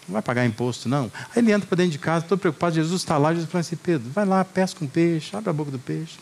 Não 0.08 0.14
vai 0.14 0.22
pagar 0.22 0.46
imposto, 0.46 0.88
não. 0.88 1.12
Aí 1.34 1.42
ele 1.42 1.52
entra 1.52 1.66
para 1.66 1.76
dentro 1.76 1.92
de 1.92 1.98
casa, 1.98 2.24
estou 2.24 2.38
preocupado, 2.38 2.74
Jesus 2.74 3.02
está 3.02 3.18
lá, 3.18 3.32
Jesus 3.32 3.50
fala 3.50 3.60
assim, 3.60 3.76
Pedro, 3.76 4.10
vai 4.10 4.24
lá, 4.24 4.44
pesca 4.44 4.82
um 4.82 4.88
peixe, 4.88 5.36
abre 5.36 5.50
a 5.50 5.52
boca 5.52 5.70
do 5.70 5.78
peixe. 5.78 6.18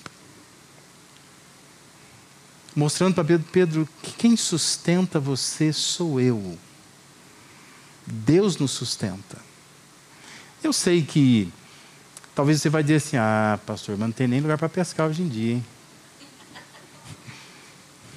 Mostrando 2.75 3.15
para 3.15 3.25
Pedro, 3.25 3.47
Pedro, 3.53 3.89
que 4.03 4.13
quem 4.13 4.37
sustenta 4.37 5.21
você 5.21 5.73
sou 5.73 6.21
eu. 6.21 6.59
Deus 8.05 8.57
nos 8.57 8.73
sustenta. 8.73 9.39
Eu 10.63 10.73
sei 10.73 11.03
que 11.03 11.53
talvez 12.35 12.61
você 12.61 12.69
vai 12.69 12.83
dizer 12.83 12.97
assim, 12.97 13.17
ah, 13.17 13.59
pastor, 13.67 13.97
mas 13.97 14.09
não 14.09 14.13
tem 14.13 14.29
nem 14.29 14.41
lugar 14.41 14.59
para 14.59 14.69
pescar 14.69 15.09
hoje 15.09 15.23
em 15.23 15.29
dia, 15.29 15.55
hein? 15.55 15.65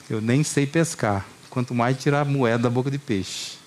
Eu 0.09 0.21
nem 0.21 0.43
sei 0.43 0.67
pescar, 0.67 1.25
quanto 1.49 1.73
mais 1.73 1.97
tirar 1.97 2.25
moeda 2.25 2.63
da 2.63 2.69
boca 2.69 2.91
de 2.91 2.99
peixe. 2.99 3.57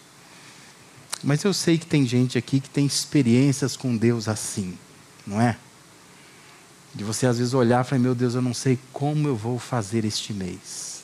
Mas 1.24 1.42
eu 1.42 1.52
sei 1.52 1.78
que 1.78 1.86
tem 1.86 2.06
gente 2.06 2.36
aqui 2.36 2.60
que 2.60 2.68
tem 2.68 2.84
experiências 2.86 3.76
com 3.76 3.96
Deus 3.96 4.28
assim, 4.28 4.78
não 5.26 5.40
é? 5.40 5.56
De 6.94 7.02
você 7.02 7.26
às 7.26 7.38
vezes 7.38 7.54
olhar 7.54 7.84
e 7.84 7.88
falar: 7.88 8.00
Meu 8.00 8.14
Deus, 8.14 8.34
eu 8.34 8.42
não 8.42 8.54
sei 8.54 8.78
como 8.92 9.26
eu 9.26 9.36
vou 9.36 9.58
fazer 9.58 10.04
este 10.04 10.32
mês. 10.32 11.02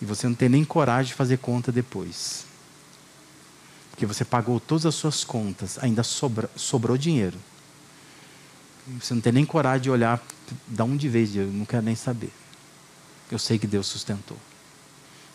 E 0.00 0.04
você 0.04 0.26
não 0.26 0.34
tem 0.34 0.48
nem 0.48 0.64
coragem 0.64 1.10
de 1.10 1.14
fazer 1.14 1.38
conta 1.38 1.70
depois. 1.70 2.44
Porque 3.90 4.06
você 4.06 4.24
pagou 4.24 4.60
todas 4.60 4.86
as 4.86 4.94
suas 4.94 5.24
contas, 5.24 5.78
ainda 5.80 6.02
sobra, 6.02 6.50
sobrou 6.54 6.96
dinheiro. 6.96 7.38
Você 9.00 9.14
não 9.14 9.20
tem 9.20 9.32
nem 9.32 9.44
coragem 9.44 9.82
de 9.82 9.90
olhar 9.90 10.22
da 10.66 10.84
onde 10.84 11.08
veio, 11.08 11.42
eu 11.42 11.46
não 11.48 11.64
quero 11.64 11.82
nem 11.82 11.94
saber. 11.94 12.32
Eu 13.30 13.38
sei 13.38 13.58
que 13.58 13.66
Deus 13.66 13.86
sustentou. 13.86 14.38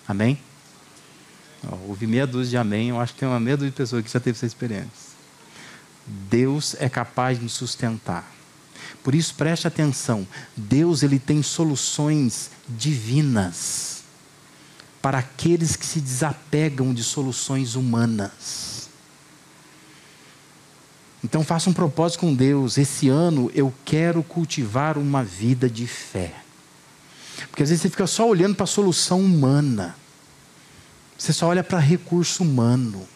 Amém? 0.07 0.39
ouvi 1.87 2.05
meia 2.05 2.27
dúzia 2.27 2.51
de 2.51 2.57
amém, 2.57 2.89
eu 2.89 2.99
acho 2.99 3.13
que 3.13 3.19
tem 3.19 3.27
uma 3.27 3.39
meia 3.39 3.55
dúzia 3.55 3.71
de 3.71 3.77
pessoas 3.77 4.03
que 4.03 4.11
já 4.11 4.19
teve 4.19 4.37
essa 4.37 4.45
experiência. 4.45 5.13
Deus 6.05 6.75
é 6.79 6.89
capaz 6.89 7.37
de 7.37 7.43
nos 7.43 7.53
sustentar. 7.53 8.29
Por 9.01 9.15
isso 9.15 9.35
preste 9.35 9.67
atenção, 9.67 10.27
Deus 10.55 11.03
ele 11.03 11.19
tem 11.19 11.41
soluções 11.41 12.51
divinas 12.67 14.03
para 15.01 15.19
aqueles 15.19 15.75
que 15.75 15.85
se 15.85 15.99
desapegam 15.99 16.93
de 16.93 17.03
soluções 17.03 17.75
humanas. 17.75 18.72
Então 21.23 21.43
faça 21.43 21.69
um 21.69 21.73
propósito 21.73 22.19
com 22.19 22.33
Deus. 22.33 22.77
Esse 22.77 23.07
ano 23.07 23.49
eu 23.55 23.73
quero 23.85 24.21
cultivar 24.23 24.97
uma 24.97 25.23
vida 25.23 25.69
de 25.69 25.87
fé. 25.87 26.33
Porque 27.49 27.63
às 27.63 27.69
vezes 27.69 27.81
você 27.81 27.89
fica 27.89 28.07
só 28.07 28.27
olhando 28.27 28.55
para 28.55 28.65
a 28.65 28.67
solução 28.67 29.21
humana. 29.21 29.95
Você 31.17 31.31
só 31.31 31.47
olha 31.47 31.63
para 31.63 31.79
recurso 31.79 32.43
humano, 32.43 33.07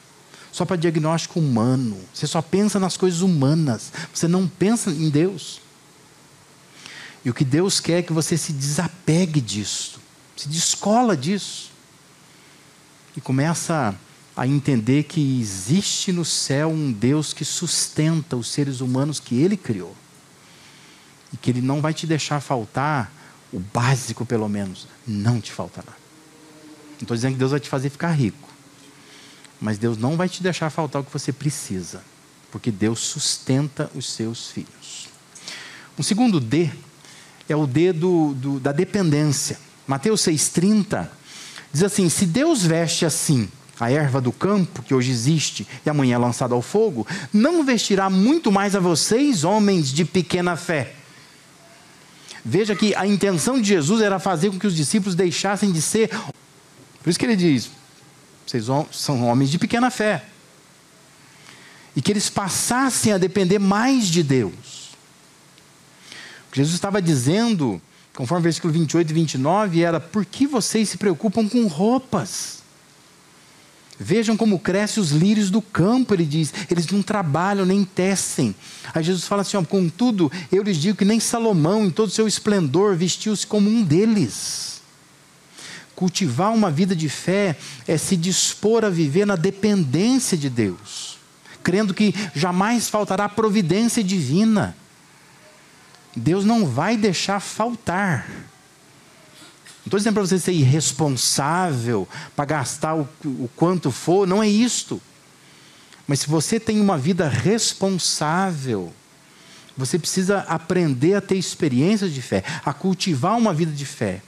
só 0.51 0.63
para 0.63 0.77
diagnóstico 0.77 1.39
humano. 1.39 1.97
Você 2.13 2.25
só 2.25 2.41
pensa 2.41 2.79
nas 2.79 2.95
coisas 2.95 3.21
humanas. 3.21 3.91
Você 4.13 4.27
não 4.27 4.47
pensa 4.47 4.89
em 4.89 5.09
Deus. 5.09 5.59
E 7.25 7.29
o 7.29 7.33
que 7.33 7.43
Deus 7.43 7.81
quer 7.81 7.99
é 7.99 8.01
que 8.01 8.13
você 8.13 8.37
se 8.37 8.53
desapegue 8.53 9.41
disso, 9.41 9.99
se 10.37 10.47
descola 10.47 11.17
disso. 11.17 11.71
E 13.17 13.19
começa 13.19 13.89
a 13.89 14.06
entender 14.45 15.03
que 15.03 15.39
existe 15.41 16.11
no 16.11 16.23
céu 16.23 16.69
um 16.69 16.91
Deus 16.91 17.33
que 17.33 17.43
sustenta 17.43 18.35
os 18.35 18.47
seres 18.47 18.81
humanos 18.81 19.19
que 19.19 19.41
Ele 19.41 19.57
criou. 19.57 19.95
E 21.33 21.37
que 21.37 21.49
Ele 21.49 21.61
não 21.61 21.81
vai 21.81 21.91
te 21.91 22.05
deixar 22.05 22.39
faltar 22.39 23.11
o 23.51 23.59
básico, 23.59 24.25
pelo 24.27 24.47
menos. 24.47 24.87
Não 25.07 25.41
te 25.41 25.51
faltará. 25.51 25.91
Não 25.91 27.01
estou 27.01 27.15
dizendo 27.17 27.33
que 27.33 27.39
Deus 27.39 27.49
vai 27.49 27.59
te 27.59 27.67
fazer 27.67 27.89
ficar 27.89 28.11
rico. 28.11 28.47
Mas 29.59 29.79
Deus 29.79 29.97
não 29.97 30.15
vai 30.15 30.29
te 30.29 30.43
deixar 30.43 30.69
faltar 30.69 31.01
o 31.01 31.05
que 31.05 31.11
você 31.11 31.33
precisa. 31.33 32.03
Porque 32.51 32.69
Deus 32.69 32.99
sustenta 32.99 33.89
os 33.95 34.07
seus 34.07 34.51
filhos. 34.51 35.07
Um 35.97 36.03
segundo 36.03 36.39
D 36.39 36.69
é 37.49 37.55
o 37.55 37.65
D 37.65 37.91
do, 37.91 38.35
do, 38.35 38.59
da 38.59 38.71
dependência. 38.71 39.59
Mateus 39.87 40.21
6,30 40.21 41.09
diz 41.73 41.81
assim: 41.81 42.07
Se 42.07 42.27
Deus 42.27 42.63
veste 42.63 43.03
assim 43.03 43.49
a 43.79 43.91
erva 43.91 44.19
do 44.19 44.31
campo, 44.31 44.81
que 44.81 44.93
hoje 44.93 45.11
existe 45.11 45.67
e 45.85 45.89
amanhã 45.89 46.15
é 46.15 46.17
lançada 46.17 46.55
ao 46.55 46.61
fogo, 46.61 47.05
não 47.31 47.63
vestirá 47.63 48.09
muito 48.09 48.51
mais 48.51 48.75
a 48.75 48.79
vocês, 48.79 49.43
homens 49.43 49.91
de 49.91 50.03
pequena 50.03 50.55
fé. 50.55 50.95
Veja 52.43 52.75
que 52.75 52.95
a 52.95 53.05
intenção 53.05 53.59
de 53.61 53.67
Jesus 53.67 54.01
era 54.01 54.19
fazer 54.19 54.49
com 54.49 54.59
que 54.59 54.67
os 54.67 54.75
discípulos 54.75 55.15
deixassem 55.15 55.71
de 55.71 55.81
ser. 55.81 56.09
Por 57.03 57.09
isso 57.09 57.19
que 57.19 57.25
ele 57.25 57.35
diz: 57.35 57.69
vocês 58.45 58.65
são 58.91 59.25
homens 59.27 59.49
de 59.49 59.59
pequena 59.59 59.91
fé. 59.91 60.23
E 61.93 62.01
que 62.01 62.11
eles 62.11 62.29
passassem 62.29 63.11
a 63.11 63.17
depender 63.17 63.59
mais 63.59 64.07
de 64.07 64.23
Deus. 64.23 64.91
O 66.47 66.51
que 66.51 66.57
Jesus 66.57 66.75
estava 66.75 67.01
dizendo, 67.01 67.81
conforme 68.15 68.41
o 68.41 68.43
versículo 68.43 68.71
28 68.71 69.09
e 69.09 69.13
29, 69.13 69.81
era: 69.81 69.99
por 69.99 70.23
que 70.23 70.47
vocês 70.47 70.87
se 70.87 70.97
preocupam 70.97 71.49
com 71.49 71.67
roupas? 71.67 72.63
Vejam 73.99 74.37
como 74.37 74.59
crescem 74.59 75.01
os 75.01 75.09
lírios 75.09 75.49
do 75.49 75.61
campo, 75.61 76.13
ele 76.13 76.25
diz. 76.25 76.53
Eles 76.69 76.87
não 76.87 77.01
trabalham 77.01 77.65
nem 77.65 77.83
tecem. 77.83 78.55
Aí 78.93 79.03
Jesus 79.03 79.25
fala 79.25 79.41
assim: 79.41 79.57
ó, 79.57 79.63
contudo, 79.63 80.31
eu 80.51 80.61
lhes 80.61 80.77
digo 80.77 80.97
que 80.97 81.05
nem 81.05 81.19
Salomão, 81.19 81.85
em 81.85 81.89
todo 81.89 82.09
o 82.09 82.11
seu 82.11 82.27
esplendor, 82.27 82.95
vestiu-se 82.95 83.45
como 83.45 83.69
um 83.69 83.83
deles. 83.83 84.81
Cultivar 85.95 86.53
uma 86.53 86.69
vida 86.69 86.95
de 86.95 87.09
fé 87.09 87.57
é 87.87 87.97
se 87.97 88.15
dispor 88.15 88.85
a 88.85 88.89
viver 88.89 89.25
na 89.25 89.35
dependência 89.35 90.37
de 90.37 90.47
Deus, 90.47 91.17
crendo 91.63 91.91
que 91.91 92.13
jamais 92.35 92.87
faltará 92.87 93.27
providência 93.27 94.03
divina. 94.03 94.77
Deus 96.15 96.45
não 96.45 96.67
vai 96.67 96.95
deixar 96.95 97.39
faltar. 97.39 98.29
Estou 99.87 99.97
dizendo 99.97 100.15
para 100.15 100.23
você 100.23 100.37
ser 100.37 100.51
irresponsável 100.51 102.05
para 102.35 102.43
gastar 102.43 102.93
o, 102.93 103.07
o 103.23 103.49
quanto 103.55 103.89
for, 103.89 104.27
não 104.27 104.43
é 104.43 104.47
isto. 104.47 105.01
Mas 106.05 106.19
se 106.19 106.27
você 106.27 106.59
tem 106.59 106.81
uma 106.81 106.97
vida 106.97 107.29
responsável, 107.29 108.91
você 109.77 109.97
precisa 109.97 110.39
aprender 110.39 111.13
a 111.13 111.21
ter 111.21 111.37
experiências 111.37 112.13
de 112.13 112.21
fé, 112.21 112.43
a 112.65 112.73
cultivar 112.73 113.37
uma 113.37 113.53
vida 113.53 113.71
de 113.71 113.85
fé 113.85 114.21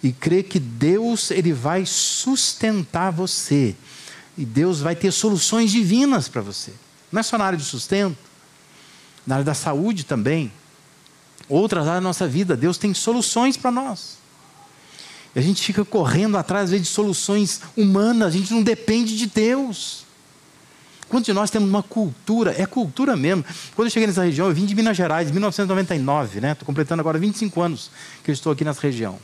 e 0.00 0.12
crer 0.12 0.44
que 0.44 0.60
Deus 0.60 1.32
ele 1.32 1.52
vai 1.52 1.84
sustentar 1.84 3.10
você 3.10 3.74
e 4.38 4.44
Deus 4.44 4.80
vai 4.80 4.94
ter 4.94 5.10
soluções 5.10 5.72
divinas 5.72 6.28
para 6.28 6.40
você. 6.40 6.72
Não 7.10 7.18
é 7.18 7.22
só 7.24 7.36
na 7.36 7.46
área 7.46 7.58
de 7.58 7.64
sustento, 7.64 8.16
na 9.26 9.36
área 9.36 9.44
da 9.44 9.54
saúde 9.54 10.04
também, 10.04 10.52
outras 11.48 11.82
áreas 11.82 11.96
da 11.96 12.08
nossa 12.08 12.28
vida. 12.28 12.56
Deus 12.56 12.78
tem 12.78 12.94
soluções 12.94 13.56
para 13.56 13.72
nós. 13.72 14.22
A 15.34 15.40
gente 15.40 15.62
fica 15.62 15.84
correndo 15.84 16.36
atrás, 16.36 16.70
de 16.70 16.84
soluções 16.84 17.60
humanas, 17.76 18.28
a 18.28 18.38
gente 18.38 18.52
não 18.52 18.62
depende 18.62 19.16
de 19.16 19.26
Deus. 19.26 20.04
Quantos 21.08 21.26
de 21.26 21.32
nós 21.32 21.50
temos 21.50 21.68
uma 21.68 21.82
cultura, 21.82 22.54
é 22.56 22.64
cultura 22.66 23.16
mesmo. 23.16 23.44
Quando 23.74 23.86
eu 23.86 23.90
cheguei 23.90 24.06
nessa 24.06 24.24
região, 24.24 24.48
eu 24.48 24.54
vim 24.54 24.64
de 24.64 24.74
Minas 24.74 24.96
Gerais, 24.96 25.30
1999, 25.30 26.40
né? 26.40 26.52
Estou 26.52 26.66
completando 26.66 27.00
agora 27.00 27.18
25 27.18 27.60
anos 27.60 27.90
que 28.22 28.30
eu 28.30 28.32
estou 28.32 28.52
aqui 28.52 28.64
nessa 28.64 28.80
região. 28.80 29.18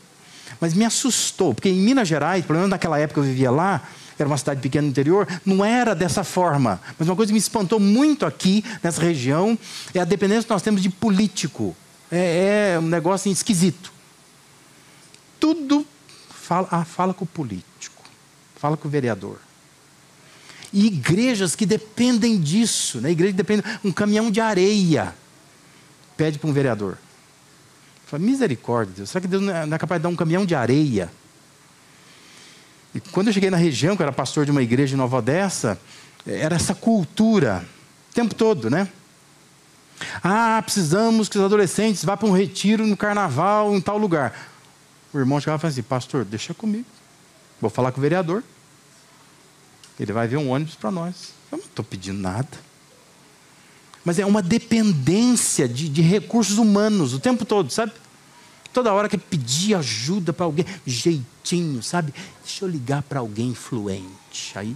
Mas 0.61 0.75
me 0.75 0.85
assustou, 0.85 1.55
porque 1.55 1.69
em 1.69 1.81
Minas 1.81 2.09
Gerais, 2.09 2.45
pelo 2.45 2.59
menos 2.59 2.71
naquela 2.71 2.99
época 2.99 3.21
eu 3.21 3.25
vivia 3.25 3.51
lá, 3.51 3.83
era 4.19 4.29
uma 4.29 4.37
cidade 4.37 4.61
pequena 4.61 4.83
no 4.83 4.91
interior, 4.91 5.27
não 5.45 5.65
era 5.65 5.95
dessa 5.95 6.23
forma. 6.23 6.81
Mas 6.99 7.09
uma 7.09 7.17
coisa 7.17 7.31
que 7.31 7.35
me 7.35 7.39
espantou 7.39 7.81
muito 7.81 8.27
aqui, 8.27 8.65
nessa 8.83 9.01
região, 9.01 9.59
é 9.95 10.01
a 10.01 10.05
dependência 10.05 10.45
que 10.45 10.51
nós 10.51 10.63
temos 10.63 10.83
de 10.83 10.91
político. 10.91 11.75
É, 12.11 12.75
é 12.75 12.79
um 12.79 12.87
negócio 12.87 13.31
esquisito. 13.31 13.93
Tudo 15.39 15.87
Fala, 16.51 16.67
ah, 16.73 16.85
fala 16.85 17.15
com 17.15 17.23
o 17.25 17.29
político, 17.29 18.03
fala 18.57 18.77
com 18.77 18.89
o 18.89 18.91
vereador. 18.91 19.39
E 20.73 20.85
igrejas 20.85 21.55
que 21.55 21.65
dependem 21.65 22.41
disso, 22.41 23.01
né? 23.01 23.13
igreja 23.13 23.33
que 23.33 23.37
depende 23.37 23.63
um 23.85 23.93
caminhão 23.93 24.33
de 24.33 24.41
areia, 24.41 25.15
pede 26.17 26.41
para 26.41 26.51
um 26.51 26.53
vereador. 26.53 26.99
Fala, 28.05 28.25
misericórdia, 28.25 28.95
Deus, 28.97 29.11
será 29.11 29.21
que 29.21 29.29
Deus 29.29 29.41
não 29.41 29.77
é 29.77 29.79
capaz 29.79 30.01
de 30.01 30.03
dar 30.03 30.09
um 30.09 30.17
caminhão 30.17 30.45
de 30.45 30.57
areia? 30.57 31.09
E 32.93 32.99
quando 32.99 33.29
eu 33.29 33.33
cheguei 33.33 33.49
na 33.49 33.57
região, 33.57 33.95
que 33.95 34.03
eu 34.03 34.07
era 34.07 34.13
pastor 34.13 34.45
de 34.45 34.51
uma 34.51 34.61
igreja 34.61 34.97
em 34.97 34.99
Nova 34.99 35.19
Odessa, 35.19 35.81
era 36.27 36.57
essa 36.57 36.75
cultura, 36.75 37.65
o 38.11 38.13
tempo 38.13 38.35
todo, 38.35 38.69
né? 38.69 38.89
Ah, 40.21 40.61
precisamos 40.65 41.29
que 41.29 41.39
os 41.39 41.45
adolescentes 41.45 42.05
vá 42.05 42.17
para 42.17 42.29
um 42.29 42.33
retiro 42.33 42.89
no 42.89 42.97
carnaval 42.97 43.73
em 43.73 43.81
tal 43.81 43.97
lugar. 43.97 44.50
O 45.13 45.19
irmão 45.19 45.41
chegava 45.41 45.59
e 45.59 45.61
falava 45.61 45.73
assim: 45.73 45.83
Pastor, 45.83 46.25
deixa 46.25 46.55
comigo. 46.55 46.87
Vou 47.61 47.71
falar 47.71 47.93
com 47.93 47.99
o 47.99 48.03
vereador. 48.03 48.43
Ele 49.99 50.13
vai 50.13 50.27
ver 50.27 50.37
um 50.37 50.51
ônibus 50.51 50.75
para 50.75 50.91
nós. 50.91 51.35
Eu 51.51 51.59
não 51.59 51.65
estou 51.65 51.85
pedindo 51.85 52.19
nada. 52.19 52.49
Mas 54.05 54.19
é 54.19 54.25
uma 54.25 54.41
dependência 54.41 55.69
de, 55.69 55.89
de, 55.89 56.01
recursos 56.01 56.57
humanos 56.57 57.13
o 57.13 57.21
tempo 57.21 57.45
todo, 57.45 57.71
sabe? 57.71 57.93
Toda 58.73 58.93
hora 58.93 59.09
que 59.09 59.19
pedir 59.19 59.75
ajuda 59.75 60.33
para 60.33 60.47
alguém, 60.47 60.65
jeitinho, 60.87 61.83
sabe? 61.83 62.15
Deixa 62.43 62.65
eu 62.65 62.69
ligar 62.69 63.03
para 63.03 63.21
alguém 63.21 63.49
influente. 63.49 64.53
Aí 64.55 64.75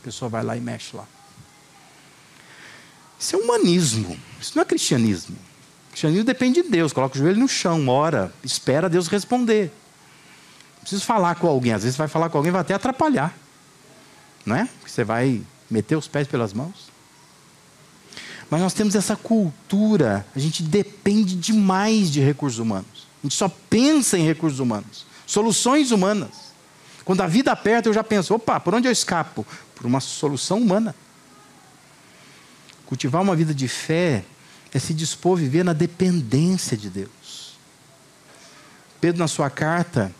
a 0.00 0.04
pessoa 0.04 0.28
vai 0.28 0.42
lá 0.42 0.56
e 0.56 0.60
mexe 0.60 0.96
lá. 0.96 1.04
Isso 3.18 3.36
é 3.36 3.38
humanismo, 3.38 4.18
isso 4.40 4.52
não 4.54 4.62
é 4.62 4.64
cristianismo 4.64 5.36
cristianismo 5.96 6.24
depende 6.24 6.62
de 6.62 6.68
Deus. 6.68 6.92
Coloca 6.92 7.16
o 7.16 7.18
joelho 7.18 7.40
no 7.40 7.48
chão, 7.48 7.88
ora, 7.88 8.30
espera 8.44 8.86
Deus 8.86 9.08
responder. 9.08 9.72
Preciso 10.82 11.02
falar 11.02 11.36
com 11.36 11.46
alguém. 11.46 11.72
Às 11.72 11.84
vezes 11.84 11.96
você 11.96 12.02
vai 12.02 12.08
falar 12.08 12.28
com 12.28 12.36
alguém 12.36 12.52
vai 12.52 12.60
até 12.60 12.74
atrapalhar. 12.74 13.34
Não 14.44 14.54
é? 14.54 14.68
Você 14.86 15.02
vai 15.02 15.40
meter 15.70 15.96
os 15.96 16.06
pés 16.06 16.28
pelas 16.28 16.52
mãos. 16.52 16.90
Mas 18.50 18.60
nós 18.60 18.74
temos 18.74 18.94
essa 18.94 19.16
cultura, 19.16 20.24
a 20.36 20.38
gente 20.38 20.62
depende 20.62 21.34
demais 21.34 22.10
de 22.10 22.20
recursos 22.20 22.58
humanos. 22.60 23.08
A 23.22 23.26
gente 23.26 23.34
só 23.34 23.48
pensa 23.48 24.18
em 24.18 24.24
recursos 24.24 24.60
humanos, 24.60 25.06
soluções 25.26 25.90
humanas. 25.90 26.52
Quando 27.04 27.22
a 27.22 27.26
vida 27.26 27.50
aperta, 27.50 27.88
eu 27.88 27.94
já 27.94 28.04
penso: 28.04 28.34
opa, 28.34 28.60
por 28.60 28.74
onde 28.74 28.86
eu 28.86 28.92
escapo? 28.92 29.46
Por 29.74 29.86
uma 29.86 30.00
solução 30.00 30.58
humana. 30.58 30.94
Cultivar 32.84 33.22
uma 33.22 33.34
vida 33.34 33.52
de 33.54 33.66
fé 33.66 34.24
é 34.76 34.78
se 34.78 34.92
dispor 34.92 35.38
a 35.38 35.40
viver 35.40 35.64
na 35.64 35.72
dependência 35.72 36.76
de 36.76 36.90
Deus. 36.90 37.56
Pedro, 39.00 39.18
na 39.18 39.26
sua 39.26 39.48
carta, 39.48 40.14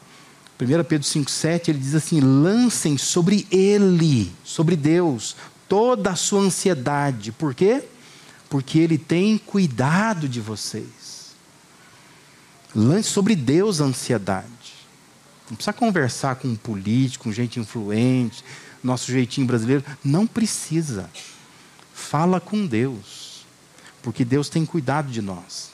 1 0.59 0.85
Pedro 0.85 1.07
5,7, 1.07 1.69
ele 1.69 1.79
diz 1.79 1.95
assim: 1.95 2.21
lancem 2.21 2.97
sobre 2.97 3.47
Ele, 3.51 4.33
sobre 4.43 4.75
Deus, 4.75 5.37
toda 5.69 6.13
a 6.13 6.17
sua 6.17 6.41
ansiedade. 6.41 7.33
Por 7.33 7.55
quê? 7.55 7.85
Porque 8.49 8.79
Ele 8.79 8.97
tem 8.97 9.37
cuidado 9.37 10.27
de 10.27 10.41
vocês. 10.41 11.35
Lance 12.75 13.11
sobre 13.11 13.37
Deus 13.37 13.83
a 13.83 13.85
ansiedade. 13.85 14.47
Não 15.51 15.57
precisa 15.57 15.73
conversar 15.75 16.37
com 16.37 16.49
um 16.49 16.57
político, 16.57 17.25
com 17.25 17.33
gente 17.33 17.61
influente, 17.61 18.43
nosso 18.83 19.13
jeitinho 19.13 19.47
brasileiro. 19.47 19.85
Não 20.03 20.27
precisa. 20.27 21.11
Fala 21.93 22.41
com 22.41 22.67
Deus 22.67 23.26
porque 24.07 24.25
Deus 24.25 24.49
tem 24.49 24.65
cuidado 24.65 25.11
de 25.11 25.21
nós. 25.21 25.71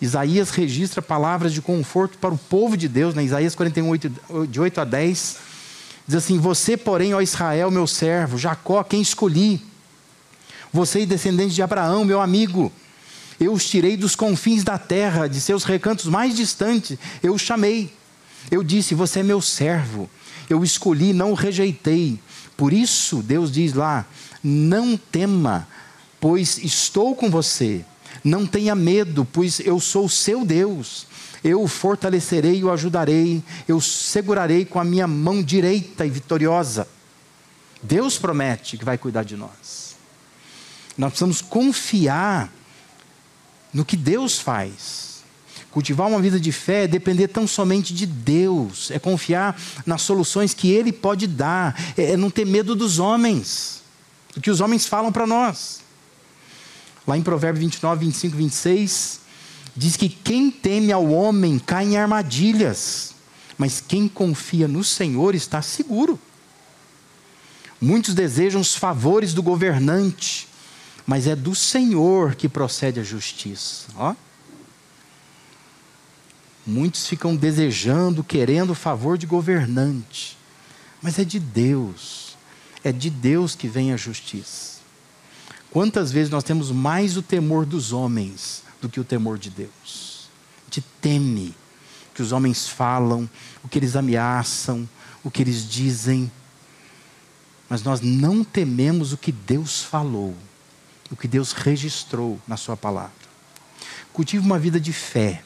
Isaías 0.00 0.48
registra 0.48 1.02
palavras 1.02 1.52
de 1.52 1.60
conforto 1.60 2.16
para 2.16 2.32
o 2.32 2.38
povo 2.38 2.78
de 2.78 2.88
Deus, 2.88 3.14
né? 3.14 3.22
Isaías 3.22 3.54
41, 3.54 4.46
de 4.48 4.58
8 4.58 4.80
a 4.80 4.84
10. 4.86 5.36
Diz 6.08 6.16
assim: 6.16 6.38
Você, 6.38 6.78
porém, 6.78 7.12
ó 7.12 7.20
Israel, 7.20 7.70
meu 7.70 7.86
servo, 7.86 8.38
Jacó, 8.38 8.82
quem 8.82 9.02
escolhi, 9.02 9.62
você 10.72 11.00
e 11.00 11.06
descendentes 11.06 11.54
de 11.54 11.60
Abraão, 11.60 12.06
meu 12.06 12.22
amigo, 12.22 12.72
eu 13.38 13.52
os 13.52 13.68
tirei 13.68 13.98
dos 13.98 14.16
confins 14.16 14.64
da 14.64 14.78
terra, 14.78 15.28
de 15.28 15.38
seus 15.38 15.62
recantos 15.64 16.06
mais 16.06 16.34
distantes, 16.34 16.96
eu 17.22 17.34
os 17.34 17.42
chamei. 17.42 17.92
Eu 18.50 18.64
disse: 18.64 18.94
Você 18.94 19.20
é 19.20 19.22
meu 19.22 19.42
servo, 19.42 20.08
eu 20.48 20.64
escolhi, 20.64 21.12
não 21.12 21.32
o 21.32 21.34
rejeitei. 21.34 22.18
Por 22.56 22.72
isso, 22.72 23.22
Deus 23.22 23.52
diz 23.52 23.74
lá: 23.74 24.06
Não 24.42 24.96
tema, 24.96 25.68
pois 26.24 26.56
estou 26.56 27.14
com 27.14 27.28
você. 27.28 27.84
Não 28.24 28.46
tenha 28.46 28.74
medo, 28.74 29.28
pois 29.30 29.60
eu 29.60 29.78
sou 29.78 30.06
o 30.06 30.08
seu 30.08 30.42
Deus. 30.42 31.06
Eu 31.44 31.62
o 31.62 31.68
fortalecerei 31.68 32.60
e 32.60 32.64
o 32.64 32.72
ajudarei, 32.72 33.42
eu 33.68 33.78
segurarei 33.78 34.64
com 34.64 34.80
a 34.80 34.84
minha 34.84 35.06
mão 35.06 35.42
direita 35.42 36.06
e 36.06 36.08
vitoriosa. 36.08 36.88
Deus 37.82 38.16
promete 38.16 38.78
que 38.78 38.86
vai 38.86 38.96
cuidar 38.96 39.22
de 39.22 39.36
nós. 39.36 39.96
Nós 40.96 41.10
precisamos 41.10 41.42
confiar 41.42 42.50
no 43.70 43.84
que 43.84 43.94
Deus 43.94 44.38
faz. 44.38 45.22
Cultivar 45.70 46.08
uma 46.08 46.22
vida 46.22 46.40
de 46.40 46.52
fé 46.52 46.84
é 46.84 46.88
depender 46.88 47.28
tão 47.28 47.46
somente 47.46 47.92
de 47.92 48.06
Deus, 48.06 48.90
é 48.90 48.98
confiar 48.98 49.60
nas 49.84 50.00
soluções 50.00 50.54
que 50.54 50.70
Ele 50.70 50.90
pode 50.90 51.26
dar, 51.26 51.78
é 51.98 52.16
não 52.16 52.30
ter 52.30 52.46
medo 52.46 52.74
dos 52.74 52.98
homens, 52.98 53.82
do 54.34 54.40
que 54.40 54.50
os 54.50 54.62
homens 54.62 54.86
falam 54.86 55.12
para 55.12 55.26
nós. 55.26 55.83
Lá 57.06 57.18
em 57.18 57.22
Provérbios 57.22 57.64
29, 57.64 58.06
25, 58.06 58.36
26, 58.36 59.20
diz 59.76 59.96
que 59.96 60.08
quem 60.08 60.50
teme 60.50 60.92
ao 60.92 61.06
homem 61.10 61.58
cai 61.58 61.84
em 61.84 61.96
armadilhas, 61.96 63.14
mas 63.58 63.80
quem 63.80 64.08
confia 64.08 64.66
no 64.66 64.82
Senhor 64.82 65.34
está 65.34 65.60
seguro. 65.60 66.18
Muitos 67.80 68.14
desejam 68.14 68.60
os 68.60 68.74
favores 68.74 69.34
do 69.34 69.42
governante, 69.42 70.48
mas 71.06 71.26
é 71.26 71.36
do 71.36 71.54
Senhor 71.54 72.34
que 72.34 72.48
procede 72.48 72.98
a 72.98 73.02
justiça. 73.02 73.88
Ó. 73.96 74.14
Muitos 76.66 77.06
ficam 77.06 77.36
desejando, 77.36 78.24
querendo 78.24 78.70
o 78.70 78.74
favor 78.74 79.18
de 79.18 79.26
governante. 79.26 80.38
Mas 81.02 81.18
é 81.18 81.24
de 81.24 81.38
Deus. 81.38 82.38
É 82.82 82.90
de 82.90 83.10
Deus 83.10 83.54
que 83.54 83.68
vem 83.68 83.92
a 83.92 83.96
justiça. 83.98 84.73
Quantas 85.74 86.10
vezes 86.10 86.30
nós 86.30 86.42
temos 86.42 86.70
mais 86.70 87.18
o 87.18 87.22
temor 87.22 87.66
dos 87.66 87.92
homens 87.92 88.62
do 88.80 88.88
que 88.88 88.98
o 88.98 89.04
temor 89.04 89.36
de 89.36 89.50
Deus? 89.50 90.30
De 90.70 90.80
teme 90.80 91.54
que 92.14 92.22
os 92.22 92.32
homens 92.32 92.66
falam, 92.66 93.28
o 93.62 93.68
que 93.68 93.78
eles 93.78 93.94
ameaçam, 93.94 94.88
o 95.22 95.30
que 95.30 95.42
eles 95.42 95.68
dizem. 95.68 96.32
Mas 97.68 97.82
nós 97.82 98.00
não 98.00 98.42
tememos 98.42 99.12
o 99.12 99.18
que 99.18 99.32
Deus 99.32 99.82
falou, 99.82 100.34
o 101.10 101.16
que 101.16 101.28
Deus 101.28 101.52
registrou 101.52 102.40
na 102.48 102.56
Sua 102.56 102.76
palavra. 102.76 103.12
Cultive 104.14 104.42
uma 104.46 104.58
vida 104.58 104.80
de 104.80 104.92
fé 104.92 105.42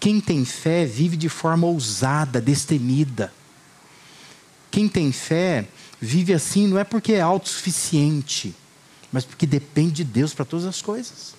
quem 0.00 0.18
tem 0.18 0.46
fé 0.46 0.86
vive 0.86 1.14
de 1.14 1.28
forma 1.28 1.66
ousada, 1.66 2.40
destemida. 2.40 3.30
Quem 4.70 4.88
tem 4.88 5.12
fé 5.12 5.68
vive 6.00 6.32
assim 6.32 6.66
não 6.66 6.78
é 6.78 6.84
porque 6.84 7.12
é 7.12 7.20
autossuficiente, 7.20 8.56
mas 9.12 9.24
porque 9.24 9.46
depende 9.46 10.04
de 10.04 10.04
Deus 10.04 10.32
para 10.34 10.44
todas 10.44 10.66
as 10.66 10.80
coisas. 10.80 11.34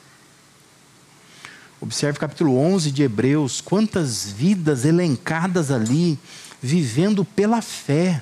Observe 1.79 2.17
o 2.17 2.19
capítulo 2.19 2.57
11 2.57 2.91
de 2.91 3.03
Hebreus, 3.03 3.60
quantas 3.60 4.31
vidas 4.31 4.86
elencadas 4.86 5.71
ali, 5.71 6.17
vivendo 6.62 7.25
pela 7.25 7.62
fé. 7.62 8.21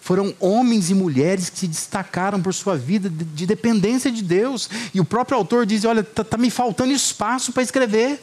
Foram 0.00 0.34
homens 0.40 0.90
e 0.90 0.94
mulheres 0.94 1.48
que 1.48 1.58
se 1.58 1.68
destacaram 1.68 2.42
por 2.42 2.52
sua 2.52 2.76
vida 2.76 3.08
de 3.08 3.46
dependência 3.46 4.10
de 4.10 4.22
Deus. 4.22 4.68
E 4.92 5.00
o 5.00 5.04
próprio 5.04 5.38
autor 5.38 5.66
diz: 5.66 5.84
Olha, 5.84 6.00
está 6.00 6.24
tá 6.24 6.36
me 6.36 6.50
faltando 6.50 6.92
espaço 6.92 7.52
para 7.52 7.62
escrever. 7.62 8.20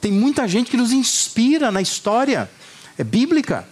Tem 0.00 0.12
muita 0.12 0.46
gente 0.48 0.70
que 0.70 0.76
nos 0.76 0.92
inspira 0.92 1.70
na 1.70 1.80
história 1.80 2.50
é 2.98 3.04
bíblica. 3.04 3.68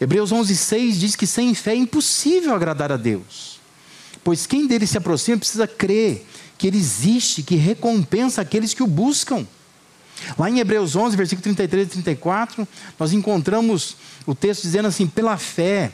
Hebreus 0.00 0.32
11:6 0.32 0.98
diz 0.98 1.16
que 1.16 1.26
sem 1.26 1.54
fé 1.54 1.72
é 1.72 1.76
impossível 1.76 2.54
agradar 2.54 2.92
a 2.92 2.96
Deus. 2.96 3.60
Pois 4.26 4.44
quem 4.44 4.66
dele 4.66 4.88
se 4.88 4.98
aproxima 4.98 5.38
precisa 5.38 5.68
crer 5.68 6.26
que 6.58 6.66
ele 6.66 6.76
existe, 6.76 7.44
que 7.44 7.54
recompensa 7.54 8.42
aqueles 8.42 8.74
que 8.74 8.82
o 8.82 8.86
buscam. 8.88 9.46
Lá 10.36 10.50
em 10.50 10.58
Hebreus 10.58 10.96
11, 10.96 11.16
versículo 11.16 11.44
33 11.44 11.86
e 11.86 11.90
34, 11.92 12.66
nós 12.98 13.12
encontramos 13.12 13.94
o 14.26 14.34
texto 14.34 14.62
dizendo 14.62 14.88
assim: 14.88 15.06
pela 15.06 15.36
fé, 15.36 15.92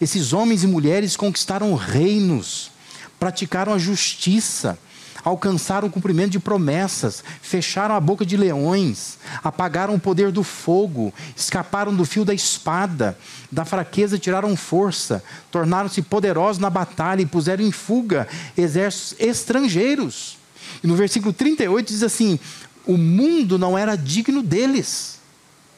esses 0.00 0.32
homens 0.32 0.62
e 0.62 0.68
mulheres 0.68 1.16
conquistaram 1.16 1.74
reinos, 1.74 2.70
praticaram 3.18 3.74
a 3.74 3.78
justiça, 3.78 4.78
alcançaram 5.24 5.88
o 5.88 5.90
cumprimento 5.90 6.32
de 6.32 6.38
promessas, 6.38 7.22
fecharam 7.40 7.94
a 7.94 8.00
boca 8.00 8.26
de 8.26 8.36
leões, 8.36 9.18
apagaram 9.42 9.94
o 9.94 10.00
poder 10.00 10.32
do 10.32 10.42
fogo, 10.42 11.12
escaparam 11.36 11.94
do 11.94 12.04
fio 12.04 12.24
da 12.24 12.34
espada, 12.34 13.16
da 13.50 13.64
fraqueza 13.64 14.18
tiraram 14.18 14.56
força, 14.56 15.22
tornaram-se 15.50 16.02
poderosos 16.02 16.60
na 16.60 16.70
batalha 16.70 17.22
e 17.22 17.26
puseram 17.26 17.64
em 17.64 17.72
fuga 17.72 18.26
exércitos 18.56 19.16
estrangeiros. 19.18 20.38
E 20.82 20.86
no 20.86 20.96
versículo 20.96 21.32
38 21.32 21.86
diz 21.86 22.02
assim: 22.02 22.38
o 22.86 22.96
mundo 22.96 23.58
não 23.58 23.76
era 23.76 23.96
digno 23.96 24.42
deles. 24.42 25.20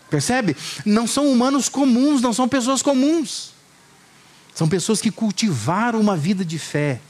Percebe? 0.09 0.57
Não 0.85 1.07
são 1.07 1.31
humanos 1.31 1.69
comuns, 1.69 2.23
não 2.23 2.33
são 2.33 2.49
pessoas 2.49 2.83
comuns. 2.83 3.53
São 4.55 4.69
pessoas 4.69 5.01
que 5.01 5.11
cultivaram 5.11 6.01
uma 6.01 6.17
vida 6.17 6.45
de 6.45 6.59
fé 6.59 7.01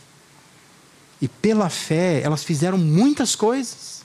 e 1.24 1.28
pela 1.28 1.70
fé, 1.70 2.20
elas 2.20 2.44
fizeram 2.44 2.76
muitas 2.76 3.34
coisas, 3.34 4.02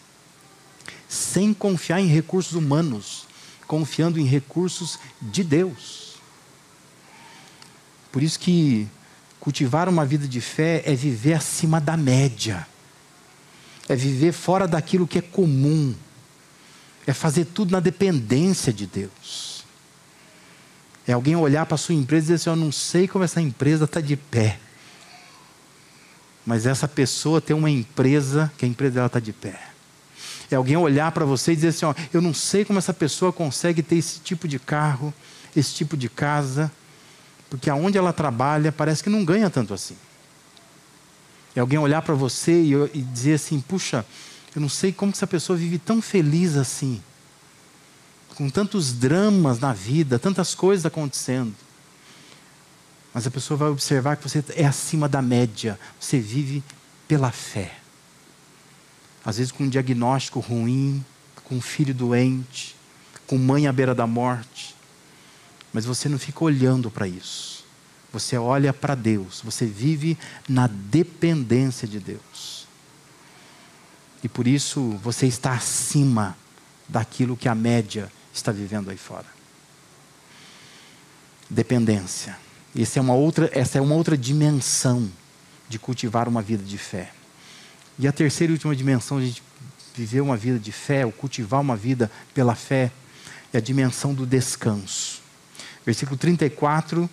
sem 1.10 1.54
confiar 1.54 2.00
em 2.00 2.08
recursos 2.08 2.54
humanos, 2.54 3.28
confiando 3.68 4.18
em 4.18 4.24
recursos 4.24 4.98
de 5.22 5.44
Deus. 5.44 6.14
Por 8.10 8.24
isso 8.24 8.40
que 8.40 8.88
cultivar 9.38 9.90
uma 9.90 10.06
vida 10.06 10.30
de 10.30 10.40
fé 10.40 10.82
é 10.86 10.96
viver 10.96 11.34
acima 11.34 11.82
da 11.82 11.98
média, 11.98 12.66
é 13.90 13.98
viver 13.98 14.32
fora 14.32 14.66
daquilo 14.66 15.06
que 15.06 15.18
é 15.18 15.22
comum, 15.22 15.94
é 17.06 17.12
fazer 17.12 17.44
tudo 17.44 17.72
na 17.72 17.82
dependência 17.82 18.72
de 18.72 18.88
Deus. 18.88 19.66
É 21.06 21.12
alguém 21.12 21.36
olhar 21.36 21.66
para 21.66 21.76
a 21.76 21.78
sua 21.78 21.96
empresa 21.96 22.22
e 22.22 22.26
dizer 22.28 22.36
assim: 22.36 22.50
Eu 22.50 22.66
não 22.66 22.72
sei 22.72 23.10
como 23.10 23.26
essa 23.26 23.42
empresa 23.42 23.84
está 23.84 24.00
de 24.00 24.16
pé 24.16 24.58
mas 26.50 26.66
essa 26.66 26.88
pessoa 26.88 27.40
tem 27.40 27.56
uma 27.56 27.70
empresa 27.70 28.52
que 28.58 28.66
a 28.66 28.68
empresa 28.68 28.96
dela 28.96 29.06
está 29.06 29.20
de 29.20 29.32
pé. 29.32 29.70
É 30.50 30.56
alguém 30.56 30.76
olhar 30.76 31.12
para 31.12 31.24
você 31.24 31.52
e 31.52 31.56
dizer 31.56 31.68
assim: 31.68 31.86
ó, 31.86 31.94
eu 32.12 32.24
não 32.24 32.34
sei 32.34 32.66
como 32.66 32.80
essa 32.80 32.92
pessoa 32.92 33.32
consegue 33.32 33.84
ter 33.84 33.98
esse 33.98 34.20
tipo 34.20 34.48
de 34.48 34.58
carro, 34.58 35.14
esse 35.56 35.76
tipo 35.76 35.96
de 35.96 36.10
casa, 36.10 36.72
porque 37.52 37.70
aonde 37.70 38.00
ela 38.00 38.12
trabalha 38.12 38.72
parece 38.72 39.04
que 39.04 39.12
não 39.12 39.24
ganha 39.24 39.48
tanto 39.48 39.76
assim. 39.76 39.96
É 41.56 41.60
alguém 41.60 41.78
olhar 41.78 42.02
para 42.02 42.16
você 42.16 42.64
e, 42.64 42.74
e, 42.96 43.02
dizer 43.04 43.36
assim: 43.36 43.62
puxa, 43.62 44.04
eu 44.56 44.60
não 44.60 44.70
sei 44.70 44.92
como 44.92 45.12
essa 45.12 45.28
pessoa 45.28 45.56
vive 45.56 45.78
tão 45.78 46.02
feliz 46.02 46.58
assim, 46.58 47.00
com 48.34 48.50
tantos 48.50 48.92
dramas 48.92 49.60
na 49.60 49.72
vida, 49.72 50.18
tantas 50.18 50.56
coisas 50.56 50.84
acontecendo. 50.84 51.54
Mas 53.20 53.28
a 53.28 53.32
pessoa 53.32 53.58
vai 53.58 53.68
observar 53.68 54.16
que 54.16 54.24
você 54.24 54.42
é 54.56 54.66
acima 54.66 55.10
da 55.10 55.22
média. 55.22 55.78
Você 56.00 56.22
vive 56.22 56.64
pela 57.06 57.34
fé. 57.34 57.76
Às 59.26 59.40
vezes 59.40 59.52
com 59.52 59.66
um 59.66 59.70
diagnóstico 59.70 60.40
ruim, 60.40 61.04
com 61.44 61.56
um 61.56 61.62
filho 61.62 61.94
doente, 61.94 62.78
com 63.28 63.38
mãe 63.38 63.68
à 63.68 63.74
beira 63.74 63.94
da 63.94 64.08
morte. 64.08 64.74
Mas 65.74 65.84
você 65.84 66.08
não 66.08 66.18
fica 66.18 66.46
olhando 66.46 66.90
para 66.90 67.10
isso. 67.10 67.66
Você 68.14 68.38
olha 68.38 68.72
para 68.72 68.96
Deus. 68.96 69.42
Você 69.44 69.66
vive 69.66 70.18
na 70.48 70.68
dependência 70.68 71.86
de 71.86 72.00
Deus. 72.00 72.66
E 74.24 74.30
por 74.30 74.48
isso 74.48 74.92
você 75.04 75.28
está 75.28 75.52
acima 75.52 76.38
daquilo 76.88 77.36
que 77.36 77.50
a 77.50 77.54
média 77.54 78.10
está 78.34 78.54
vivendo 78.54 78.90
aí 78.90 78.98
fora. 78.98 79.28
Dependência. 81.50 82.48
Essa 82.78 83.00
é 83.00 83.02
uma 83.02 83.14
outra, 83.14 83.50
essa 83.54 83.78
é 83.78 83.82
uma 83.82 83.96
outra 83.96 84.18
dimensão 84.18 85.10
de 85.68 85.80
cultivar 85.80 86.28
uma 86.28 86.42
vida 86.42 86.64
de 86.64 86.78
fé. 86.78 87.12
E 87.98 88.08
a 88.08 88.12
terceira 88.12 88.52
e 88.52 88.56
última 88.56 88.76
dimensão 88.76 89.20
de 89.20 89.42
viver 89.96 90.22
uma 90.22 90.38
vida 90.38 90.58
de 90.58 90.72
fé, 90.72 91.06
ou 91.06 91.12
cultivar 91.12 91.60
uma 91.60 91.76
vida 91.76 92.10
pela 92.34 92.56
fé, 92.56 92.92
é 93.52 93.58
a 93.58 93.62
dimensão 93.62 94.14
do 94.14 94.26
descanso. 94.26 95.22
Versículo 95.86 96.18
34 96.18 97.10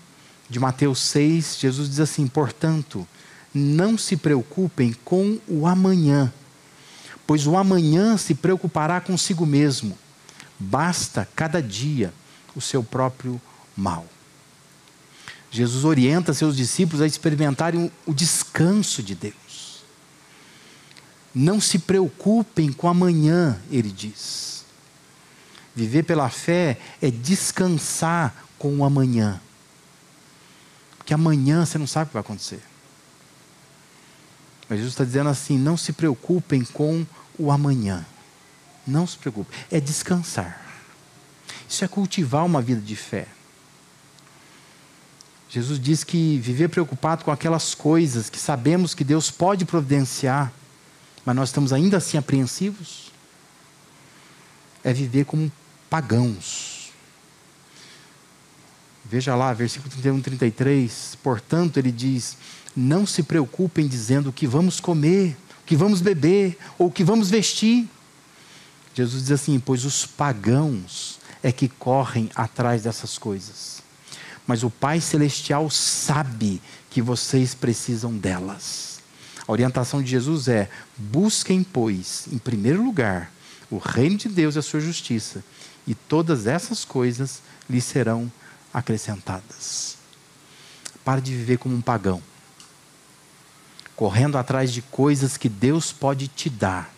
de 0.48 0.60
Mateus 0.60 1.00
6, 1.00 1.58
Jesus 1.58 1.88
diz 1.88 2.00
assim: 2.00 2.26
Portanto, 2.26 3.06
não 3.52 3.96
se 3.96 4.16
preocupem 4.16 4.94
com 5.04 5.38
o 5.48 5.66
amanhã, 5.66 6.32
pois 7.26 7.46
o 7.46 7.56
amanhã 7.56 8.16
se 8.16 8.34
preocupará 8.34 9.00
consigo 9.00 9.46
mesmo. 9.46 9.98
Basta 10.58 11.26
cada 11.34 11.62
dia 11.62 12.12
o 12.54 12.60
seu 12.60 12.82
próprio 12.82 13.40
mal. 13.76 14.06
Jesus 15.50 15.84
orienta 15.84 16.34
seus 16.34 16.56
discípulos 16.56 17.00
a 17.00 17.06
experimentarem 17.06 17.90
o 18.04 18.12
descanso 18.12 19.02
de 19.02 19.14
Deus. 19.14 19.84
Não 21.34 21.60
se 21.60 21.78
preocupem 21.78 22.72
com 22.72 22.88
amanhã, 22.88 23.60
ele 23.70 23.90
diz. 23.90 24.64
Viver 25.74 26.04
pela 26.04 26.30
fé 26.30 26.78
é 27.02 27.10
descansar 27.10 28.34
com 28.58 28.78
o 28.78 28.84
amanhã. 28.84 29.40
Porque 30.96 31.12
amanhã 31.12 31.64
você 31.64 31.76
não 31.78 31.86
sabe 31.86 32.04
o 32.04 32.08
que 32.08 32.14
vai 32.14 32.22
acontecer. 32.22 32.62
Mas 34.68 34.78
Jesus 34.78 34.94
está 34.94 35.04
dizendo 35.04 35.28
assim: 35.28 35.58
não 35.58 35.76
se 35.76 35.92
preocupem 35.92 36.64
com 36.64 37.06
o 37.38 37.50
amanhã. 37.50 38.04
Não 38.86 39.06
se 39.06 39.18
preocupem. 39.18 39.56
É 39.70 39.78
descansar. 39.78 40.64
Isso 41.68 41.84
é 41.84 41.88
cultivar 41.88 42.44
uma 42.44 42.62
vida 42.62 42.80
de 42.80 42.96
fé. 42.96 43.28
Jesus 45.56 45.80
diz 45.80 46.04
que 46.04 46.36
viver 46.36 46.68
preocupado 46.68 47.24
com 47.24 47.30
aquelas 47.30 47.74
coisas 47.74 48.28
que 48.28 48.38
sabemos 48.38 48.92
que 48.92 49.02
Deus 49.02 49.30
pode 49.30 49.64
providenciar, 49.64 50.52
mas 51.24 51.34
nós 51.34 51.48
estamos 51.48 51.72
ainda 51.72 51.96
assim 51.96 52.18
apreensivos, 52.18 53.10
é 54.84 54.92
viver 54.92 55.24
como 55.24 55.50
pagãos. 55.88 56.92
Veja 59.02 59.34
lá, 59.34 59.50
versículo 59.54 59.88
31, 59.88 60.20
33. 60.20 61.16
Portanto, 61.22 61.78
ele 61.78 61.90
diz: 61.90 62.36
Não 62.76 63.06
se 63.06 63.22
preocupem 63.22 63.88
dizendo 63.88 64.28
o 64.28 64.32
que 64.34 64.46
vamos 64.46 64.78
comer, 64.78 65.38
o 65.62 65.64
que 65.64 65.74
vamos 65.74 66.02
beber 66.02 66.58
ou 66.78 66.88
o 66.88 66.92
que 66.92 67.02
vamos 67.02 67.30
vestir. 67.30 67.88
Jesus 68.94 69.22
diz 69.22 69.32
assim: 69.32 69.58
Pois 69.58 69.86
os 69.86 70.04
pagãos 70.04 71.18
é 71.42 71.50
que 71.50 71.66
correm 71.66 72.28
atrás 72.34 72.82
dessas 72.82 73.16
coisas 73.16 73.75
mas 74.46 74.62
o 74.62 74.70
Pai 74.70 75.00
Celestial 75.00 75.68
sabe 75.70 76.60
que 76.90 77.02
vocês 77.02 77.54
precisam 77.54 78.16
delas. 78.16 79.00
A 79.46 79.52
orientação 79.52 80.02
de 80.02 80.10
Jesus 80.10 80.48
é: 80.48 80.70
busquem, 80.96 81.62
pois, 81.62 82.26
em 82.32 82.38
primeiro 82.38 82.84
lugar, 82.84 83.32
o 83.70 83.78
reino 83.78 84.16
de 84.16 84.28
Deus 84.28 84.56
e 84.56 84.58
a 84.58 84.62
sua 84.62 84.80
justiça, 84.80 85.44
e 85.86 85.94
todas 85.94 86.46
essas 86.46 86.84
coisas 86.84 87.42
lhe 87.68 87.80
serão 87.80 88.30
acrescentadas. 88.72 89.96
Pare 91.04 91.20
de 91.20 91.32
viver 91.32 91.58
como 91.58 91.74
um 91.74 91.80
pagão, 91.80 92.22
correndo 93.94 94.38
atrás 94.38 94.72
de 94.72 94.82
coisas 94.82 95.36
que 95.36 95.48
Deus 95.48 95.92
pode 95.92 96.28
te 96.28 96.50
dar. 96.50 96.94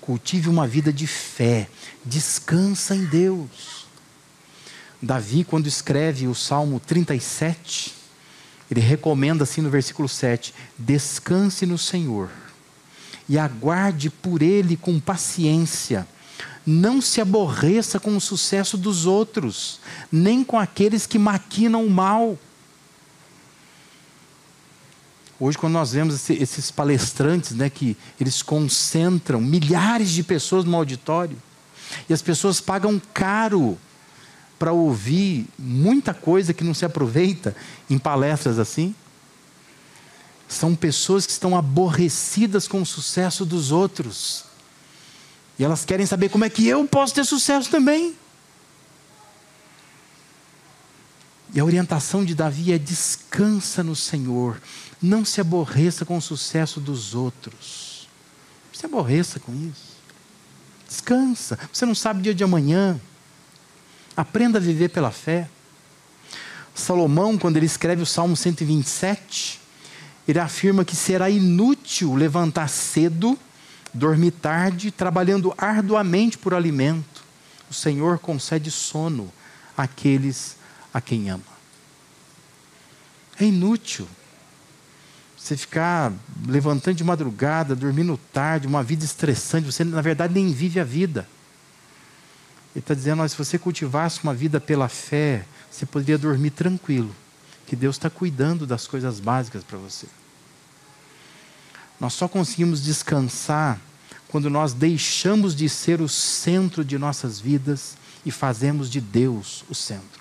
Cultive 0.00 0.48
uma 0.48 0.66
vida 0.66 0.92
de 0.92 1.06
fé, 1.06 1.68
descansa 2.04 2.94
em 2.94 3.04
Deus. 3.04 3.85
Davi, 5.00 5.44
quando 5.44 5.66
escreve 5.66 6.26
o 6.26 6.34
Salmo 6.34 6.80
37, 6.80 7.94
ele 8.70 8.80
recomenda 8.80 9.44
assim 9.44 9.60
no 9.60 9.70
versículo 9.70 10.08
7: 10.08 10.54
descanse 10.78 11.66
no 11.66 11.78
Senhor 11.78 12.30
e 13.28 13.38
aguarde 13.38 14.10
por 14.10 14.42
Ele 14.42 14.76
com 14.76 14.98
paciência. 14.98 16.06
Não 16.64 17.00
se 17.00 17.20
aborreça 17.20 18.00
com 18.00 18.16
o 18.16 18.20
sucesso 18.20 18.76
dos 18.76 19.06
outros, 19.06 19.80
nem 20.10 20.42
com 20.42 20.58
aqueles 20.58 21.06
que 21.06 21.18
maquinam 21.18 21.84
o 21.84 21.90
mal. 21.90 22.36
Hoje, 25.38 25.58
quando 25.58 25.74
nós 25.74 25.92
vemos 25.92 26.28
esses 26.30 26.70
palestrantes, 26.70 27.52
né, 27.52 27.68
que 27.68 27.96
eles 28.18 28.42
concentram 28.42 29.40
milhares 29.40 30.10
de 30.10 30.22
pessoas 30.22 30.64
no 30.64 30.74
auditório, 30.74 31.36
e 32.08 32.12
as 32.12 32.22
pessoas 32.22 32.60
pagam 32.60 33.00
caro 33.14 33.78
para 34.58 34.72
ouvir 34.72 35.46
muita 35.58 36.14
coisa 36.14 36.54
que 36.54 36.64
não 36.64 36.74
se 36.74 36.84
aproveita 36.84 37.54
em 37.88 37.98
palestras 37.98 38.58
assim. 38.58 38.94
São 40.48 40.74
pessoas 40.74 41.26
que 41.26 41.32
estão 41.32 41.56
aborrecidas 41.56 42.68
com 42.68 42.80
o 42.80 42.86
sucesso 42.86 43.44
dos 43.44 43.72
outros. 43.72 44.44
E 45.58 45.64
elas 45.64 45.84
querem 45.84 46.06
saber 46.06 46.28
como 46.28 46.44
é 46.44 46.50
que 46.50 46.66
eu 46.66 46.86
posso 46.86 47.14
ter 47.14 47.24
sucesso 47.24 47.70
também. 47.70 48.14
E 51.52 51.60
a 51.60 51.64
orientação 51.64 52.24
de 52.24 52.34
Davi 52.34 52.72
é: 52.72 52.78
descansa 52.78 53.82
no 53.82 53.96
Senhor, 53.96 54.60
não 55.00 55.24
se 55.24 55.40
aborreça 55.40 56.04
com 56.04 56.16
o 56.16 56.22
sucesso 56.22 56.80
dos 56.80 57.14
outros. 57.14 58.08
Não 58.68 58.78
se 58.78 58.86
aborreça 58.86 59.40
com 59.40 59.52
isso. 59.54 59.96
Descansa. 60.86 61.58
Você 61.72 61.86
não 61.86 61.94
sabe 61.94 62.20
o 62.20 62.22
dia 62.22 62.34
de 62.34 62.44
amanhã. 62.44 63.00
Aprenda 64.16 64.58
a 64.58 64.60
viver 64.62 64.88
pela 64.88 65.10
fé. 65.10 65.48
Salomão, 66.74 67.36
quando 67.36 67.56
ele 67.56 67.66
escreve 67.66 68.02
o 68.02 68.06
Salmo 68.06 68.36
127, 68.36 69.60
ele 70.26 70.38
afirma 70.38 70.84
que 70.84 70.96
será 70.96 71.30
inútil 71.30 72.14
levantar 72.14 72.68
cedo, 72.68 73.38
dormir 73.92 74.32
tarde, 74.32 74.90
trabalhando 74.90 75.54
arduamente 75.56 76.36
por 76.36 76.54
alimento. 76.54 77.24
O 77.70 77.74
Senhor 77.74 78.18
concede 78.18 78.70
sono 78.70 79.32
àqueles 79.76 80.56
a 80.92 81.00
quem 81.00 81.30
ama. 81.30 81.56
É 83.38 83.44
inútil 83.44 84.08
você 85.36 85.56
ficar 85.56 86.12
levantando 86.46 86.96
de 86.96 87.04
madrugada, 87.04 87.76
dormindo 87.76 88.18
tarde, 88.32 88.66
uma 88.66 88.82
vida 88.82 89.04
estressante, 89.04 89.66
você 89.66 89.84
na 89.84 90.00
verdade 90.00 90.34
nem 90.34 90.52
vive 90.52 90.80
a 90.80 90.84
vida. 90.84 91.28
Ele 92.76 92.82
está 92.82 92.92
dizendo: 92.92 93.26
se 93.26 93.34
você 93.34 93.58
cultivasse 93.58 94.22
uma 94.22 94.34
vida 94.34 94.60
pela 94.60 94.86
fé, 94.86 95.46
você 95.70 95.86
poderia 95.86 96.18
dormir 96.18 96.50
tranquilo, 96.50 97.10
que 97.66 97.74
Deus 97.74 97.96
está 97.96 98.10
cuidando 98.10 98.66
das 98.66 98.86
coisas 98.86 99.18
básicas 99.18 99.64
para 99.64 99.78
você. 99.78 100.06
Nós 101.98 102.12
só 102.12 102.28
conseguimos 102.28 102.84
descansar 102.84 103.80
quando 104.28 104.50
nós 104.50 104.74
deixamos 104.74 105.56
de 105.56 105.70
ser 105.70 106.02
o 106.02 106.08
centro 106.08 106.84
de 106.84 106.98
nossas 106.98 107.40
vidas 107.40 107.96
e 108.26 108.30
fazemos 108.30 108.90
de 108.90 109.00
Deus 109.00 109.64
o 109.70 109.74
centro. 109.74 110.20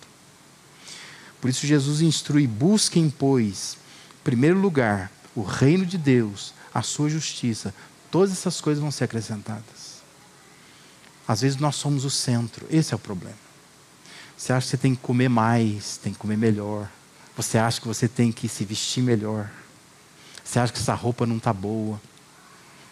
Por 1.41 1.49
isso, 1.49 1.67
Jesus 1.67 1.99
instrui: 1.99 2.47
busquem, 2.47 3.09
pois, 3.09 3.77
em 4.21 4.23
primeiro 4.23 4.57
lugar, 4.57 5.11
o 5.35 5.43
reino 5.43 5.85
de 5.85 5.97
Deus, 5.97 6.53
a 6.73 6.81
sua 6.81 7.09
justiça. 7.09 7.75
Todas 8.09 8.31
essas 8.31 8.61
coisas 8.61 8.81
vão 8.81 8.91
ser 8.91 9.03
acrescentadas. 9.03 9.84
Às 11.27 11.41
vezes 11.41 11.57
nós 11.57 11.75
somos 11.75 12.05
o 12.05 12.09
centro, 12.09 12.67
esse 12.69 12.93
é 12.93 12.95
o 12.95 12.99
problema. 12.99 13.45
Você 14.37 14.53
acha 14.53 14.65
que 14.65 14.71
você 14.71 14.77
tem 14.77 14.93
que 14.93 15.01
comer 15.01 15.29
mais, 15.29 15.97
tem 15.97 16.13
que 16.13 16.19
comer 16.19 16.37
melhor. 16.37 16.89
Você 17.37 17.57
acha 17.57 17.79
que 17.79 17.87
você 17.87 18.07
tem 18.07 18.31
que 18.31 18.47
se 18.47 18.65
vestir 18.65 19.01
melhor. 19.01 19.49
Você 20.43 20.59
acha 20.59 20.71
que 20.71 20.79
essa 20.79 20.93
roupa 20.93 21.25
não 21.25 21.37
está 21.37 21.53
boa. 21.53 21.99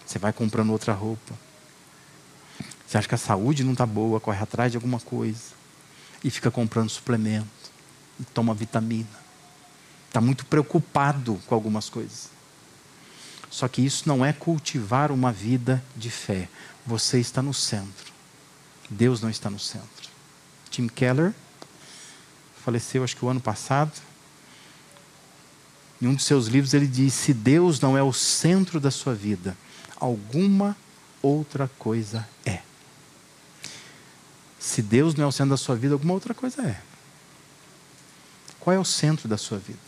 Você 0.05 0.17
vai 0.17 0.33
comprando 0.33 0.71
outra 0.71 0.93
roupa. 0.93 1.33
Você 2.87 2.97
acha 2.97 3.07
que 3.07 3.15
a 3.15 3.17
saúde 3.17 3.63
não 3.63 3.73
está 3.73 3.85
boa, 3.85 4.19
corre 4.19 4.41
atrás 4.41 4.71
de 4.71 4.77
alguma 4.77 4.99
coisa. 4.99 5.53
E 6.23 6.29
fica 6.29 6.49
comprando 6.49 6.89
suplemento. 6.89 7.47
E 8.19 8.23
toma 8.23 8.53
vitamina. 8.53 9.07
Está 10.07 10.21
muito 10.21 10.45
preocupado 10.45 11.41
com 11.45 11.55
algumas 11.55 11.89
coisas. 11.89 12.29
Só 13.49 13.67
que 13.67 13.83
isso 13.83 14.07
não 14.07 14.25
é 14.25 14.31
cultivar 14.31 15.11
uma 15.11 15.31
vida 15.31 15.83
de 15.95 16.09
fé. 16.09 16.47
Você 16.85 17.19
está 17.19 17.41
no 17.41 17.53
centro. 17.53 18.12
Deus 18.89 19.21
não 19.21 19.29
está 19.29 19.49
no 19.49 19.59
centro. 19.59 20.09
Tim 20.69 20.87
Keller 20.87 21.33
faleceu, 22.63 23.03
acho 23.03 23.15
que 23.15 23.25
o 23.25 23.29
ano 23.29 23.41
passado. 23.41 23.91
Em 26.01 26.07
um 26.07 26.15
dos 26.15 26.25
seus 26.25 26.47
livros 26.47 26.73
ele 26.73 26.87
diz: 26.87 27.13
se 27.13 27.33
Deus 27.33 27.79
não 27.79 27.97
é 27.97 28.03
o 28.03 28.13
centro 28.13 28.79
da 28.79 28.91
sua 28.91 29.13
vida, 29.13 29.57
alguma 29.97 30.75
outra 31.21 31.69
coisa 31.79 32.27
é. 32.45 32.59
Se 34.59 34.81
Deus 34.81 35.15
não 35.15 35.25
é 35.25 35.27
o 35.27 35.31
centro 35.31 35.51
da 35.51 35.57
sua 35.57 35.75
vida, 35.75 35.93
alguma 35.93 36.13
outra 36.13 36.33
coisa 36.33 36.61
é. 36.61 36.81
Qual 38.59 38.73
é 38.73 38.79
o 38.79 38.85
centro 38.85 39.27
da 39.27 39.37
sua 39.37 39.57
vida? 39.57 39.79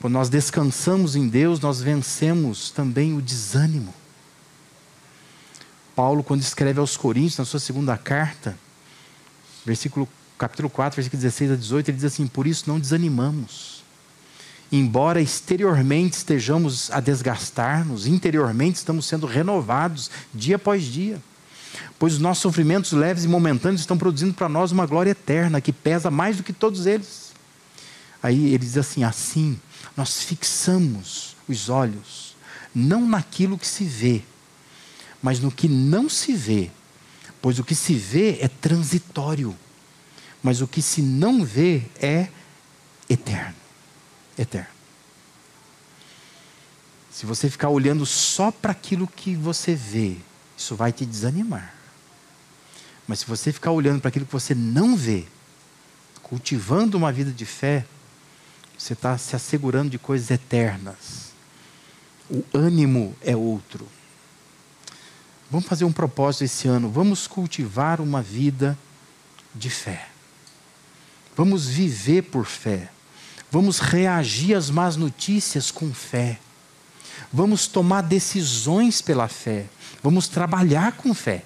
Quando 0.00 0.14
nós 0.14 0.30
descansamos 0.30 1.14
em 1.14 1.28
Deus, 1.28 1.60
nós 1.60 1.82
vencemos 1.82 2.70
também 2.70 3.14
o 3.14 3.20
desânimo. 3.20 3.94
Paulo, 6.00 6.24
quando 6.24 6.40
escreve 6.40 6.80
aos 6.80 6.96
Coríntios, 6.96 7.36
na 7.36 7.44
sua 7.44 7.60
segunda 7.60 7.94
carta, 7.94 8.56
versículo, 9.66 10.08
capítulo 10.38 10.70
4, 10.70 10.96
versículo 10.96 11.20
16 11.20 11.50
a 11.50 11.56
18, 11.56 11.90
ele 11.90 11.96
diz 11.96 12.06
assim: 12.06 12.26
Por 12.26 12.46
isso 12.46 12.64
não 12.66 12.80
desanimamos 12.80 13.84
embora 14.72 15.20
exteriormente 15.20 16.14
estejamos 16.14 16.90
a 16.90 17.00
desgastar-nos, 17.00 18.06
interiormente 18.06 18.76
estamos 18.76 19.04
sendo 19.04 19.26
renovados 19.26 20.10
dia 20.32 20.56
após 20.56 20.84
dia. 20.84 21.20
Pois 21.98 22.14
os 22.14 22.18
nossos 22.18 22.40
sofrimentos 22.40 22.92
leves 22.92 23.24
e 23.24 23.28
momentâneos 23.28 23.82
estão 23.82 23.98
produzindo 23.98 24.32
para 24.32 24.48
nós 24.48 24.72
uma 24.72 24.86
glória 24.86 25.10
eterna 25.10 25.60
que 25.60 25.72
pesa 25.72 26.10
mais 26.10 26.38
do 26.38 26.42
que 26.42 26.52
todos 26.52 26.86
eles. 26.86 27.32
Aí 28.22 28.54
ele 28.54 28.64
diz 28.64 28.78
assim: 28.78 29.04
assim, 29.04 29.60
nós 29.94 30.22
fixamos 30.22 31.36
os 31.46 31.68
olhos, 31.68 32.36
não 32.74 33.06
naquilo 33.06 33.58
que 33.58 33.66
se 33.66 33.84
vê, 33.84 34.22
mas 35.22 35.40
no 35.40 35.50
que 35.50 35.68
não 35.68 36.08
se 36.08 36.32
vê, 36.34 36.70
pois 37.40 37.58
o 37.58 37.64
que 37.64 37.74
se 37.74 37.94
vê 37.94 38.38
é 38.40 38.48
transitório, 38.48 39.56
mas 40.42 40.60
o 40.60 40.66
que 40.66 40.80
se 40.80 41.02
não 41.02 41.44
vê 41.44 41.82
é 42.00 42.28
eterno 43.08 43.60
eterno. 44.42 44.68
Se 47.10 47.26
você 47.26 47.50
ficar 47.50 47.68
olhando 47.68 48.06
só 48.06 48.50
para 48.50 48.72
aquilo 48.72 49.06
que 49.06 49.34
você 49.34 49.74
vê, 49.74 50.16
isso 50.56 50.74
vai 50.74 50.92
te 50.92 51.04
desanimar. 51.04 51.74
Mas 53.06 53.20
se 53.20 53.26
você 53.26 53.52
ficar 53.52 53.72
olhando 53.72 54.00
para 54.00 54.08
aquilo 54.08 54.26
que 54.26 54.32
você 54.32 54.54
não 54.54 54.96
vê, 54.96 55.26
cultivando 56.22 56.96
uma 56.96 57.12
vida 57.12 57.32
de 57.32 57.44
fé, 57.44 57.84
você 58.78 58.92
está 58.92 59.18
se 59.18 59.34
assegurando 59.34 59.90
de 59.90 59.98
coisas 59.98 60.30
eternas. 60.30 61.32
O 62.30 62.44
ânimo 62.54 63.14
é 63.20 63.36
outro. 63.36 63.86
Vamos 65.50 65.66
fazer 65.66 65.84
um 65.84 65.92
propósito 65.92 66.44
esse 66.44 66.68
ano. 66.68 66.88
Vamos 66.88 67.26
cultivar 67.26 68.00
uma 68.00 68.22
vida 68.22 68.78
de 69.54 69.68
fé. 69.68 70.06
Vamos 71.36 71.66
viver 71.66 72.22
por 72.22 72.46
fé. 72.46 72.88
Vamos 73.50 73.80
reagir 73.80 74.54
às 74.54 74.70
más 74.70 74.96
notícias 74.96 75.70
com 75.70 75.92
fé. 75.92 76.38
Vamos 77.32 77.66
tomar 77.66 78.02
decisões 78.02 79.02
pela 79.02 79.26
fé. 79.26 79.66
Vamos 80.02 80.28
trabalhar 80.28 80.92
com 80.92 81.12
fé. 81.12 81.44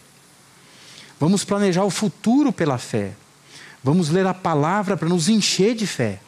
Vamos 1.19 1.45
planejar 1.45 1.85
o 1.85 1.91
futuro 1.91 2.53
pela 2.53 2.77
fé. 2.77 3.15
Vamos 3.83 4.11
ler 4.11 4.27
a 4.27 4.35
palavra 4.35 4.97
para 4.97 5.09
nos 5.09 5.29
encher 5.29 5.75
de 5.75 5.87
fé. 5.87 6.21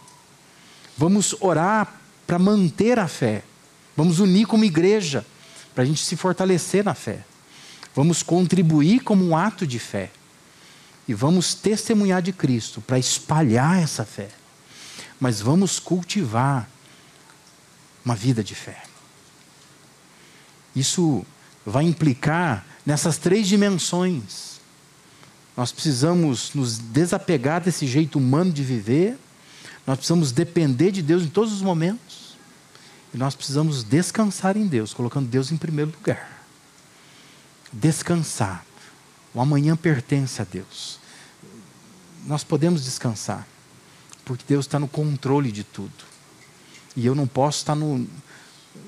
Vamos 0.97 1.37
orar 1.41 2.01
para 2.27 2.39
manter 2.39 2.99
a 2.99 3.07
fé. 3.07 3.43
Vamos 3.95 4.19
unir 4.19 4.47
como 4.47 4.65
igreja 4.65 5.27
para 5.75 5.85
a 5.85 5.87
gente 5.87 6.03
se 6.03 6.17
fortalecer 6.17 6.83
na 6.83 6.95
fé. 6.95 7.25
Vamos 7.97 8.23
contribuir 8.23 9.01
como 9.01 9.27
um 9.27 9.37
ato 9.37 9.67
de 9.67 9.81
fé. 9.81 10.13
E 11.09 11.15
vamos 11.15 11.55
testemunhar 11.55 12.23
de 12.23 12.33
Cristo 12.33 12.81
para 12.81 12.99
espalhar 12.99 13.83
essa 13.83 14.05
fé 14.05 14.29
mas 15.19 15.41
vamos 15.41 15.79
cultivar 15.79 16.69
uma 18.05 18.15
vida 18.15 18.43
de 18.45 18.55
fé. 18.55 18.83
Isso 20.75 21.25
vai 21.65 21.85
implicar 21.85 22.65
nessas 22.85 23.17
três 23.17 23.49
dimensões: 23.49 24.61
Nós 25.57 25.73
precisamos 25.73 26.53
nos 26.55 26.79
desapegar 26.79 27.61
desse 27.63 27.87
jeito 27.87 28.19
humano 28.19 28.53
de 28.53 28.63
viver. 28.63 29.19
Nós 29.87 29.99
precisamos 29.99 30.33
depender 30.33 30.91
de 30.91 31.01
Deus 31.01 31.23
em 31.23 31.29
todos 31.29 31.53
os 31.53 31.63
momentos. 31.63 32.37
E 33.15 33.17
nós 33.17 33.35
precisamos 33.35 33.85
descansar 33.85 34.57
em 34.57 34.67
Deus, 34.67 34.93
colocando 34.93 35.29
Deus 35.29 35.51
em 35.51 35.57
primeiro 35.57 35.93
lugar. 35.93 36.36
Descansar. 37.73 38.65
O 39.35 39.41
amanhã 39.41 39.77
pertence 39.77 40.41
a 40.41 40.45
Deus. 40.45 40.99
Nós 42.27 42.43
podemos 42.43 42.85
descansar, 42.85 43.47
porque 44.25 44.45
Deus 44.49 44.65
está 44.65 44.79
no 44.79 44.89
controle 44.89 45.53
de 45.53 45.63
tudo. 45.63 46.05
E 46.97 47.05
eu 47.05 47.15
não 47.15 47.27
posso 47.27 47.59
estar 47.59 47.75
no, 47.75 48.07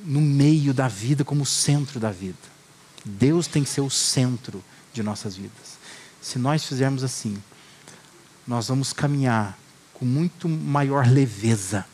no 0.05 0.21
meio 0.21 0.73
da 0.73 0.89
vida 0.89 1.25
como 1.25 1.45
centro 1.45 2.01
da 2.01 2.11
vida. 2.11 2.39
Deus 3.05 3.47
tem 3.47 3.63
que 3.63 3.71
ser 3.71 3.81
o 3.81 3.91
centro 3.91 4.65
de 4.93 5.03
nossas 5.03 5.37
vidas. 5.37 5.79
Se 6.21 6.39
nós 6.39 6.65
fizermos 6.65 7.05
assim, 7.05 7.41
nós 8.47 8.69
vamos 8.69 8.93
caminhar 8.93 9.59
com 9.95 10.05
muito 10.05 10.49
maior 10.49 11.07
leveza, 11.07 11.85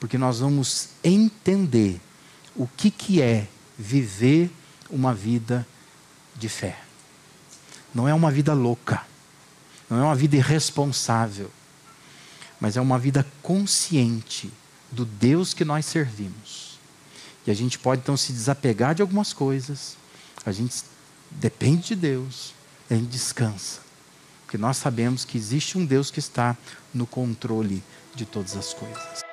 porque 0.00 0.16
nós 0.16 0.40
vamos 0.40 0.88
entender 1.02 2.00
o 2.56 2.66
que, 2.66 2.90
que 2.90 3.20
é 3.20 3.48
viver 3.78 4.50
uma 4.90 5.14
vida 5.14 5.66
de 6.36 6.48
fé. 6.48 6.80
Não 7.94 8.08
é 8.08 8.14
uma 8.14 8.30
vida 8.30 8.52
louca, 8.52 9.04
não 9.88 9.98
é 9.98 10.02
uma 10.02 10.16
vida 10.16 10.36
irresponsável, 10.36 11.50
mas 12.60 12.76
é 12.76 12.80
uma 12.80 12.98
vida 12.98 13.26
consciente 13.42 14.50
do 14.90 15.04
Deus 15.04 15.54
que 15.54 15.64
nós 15.64 15.86
servimos. 15.86 16.78
E 17.46 17.50
a 17.50 17.54
gente 17.54 17.78
pode 17.78 18.00
então 18.00 18.16
se 18.16 18.32
desapegar 18.32 18.94
de 18.94 19.02
algumas 19.02 19.32
coisas, 19.32 19.96
a 20.44 20.52
gente 20.52 20.82
depende 21.30 21.88
de 21.88 21.96
Deus, 21.96 22.54
a 22.90 22.94
gente 22.94 23.08
descansa. 23.08 23.80
Porque 24.44 24.56
nós 24.56 24.76
sabemos 24.76 25.24
que 25.24 25.36
existe 25.36 25.76
um 25.76 25.84
Deus 25.84 26.10
que 26.10 26.20
está 26.20 26.56
no 26.92 27.06
controle 27.06 27.82
de 28.14 28.24
todas 28.24 28.56
as 28.56 28.72
coisas. 28.72 29.23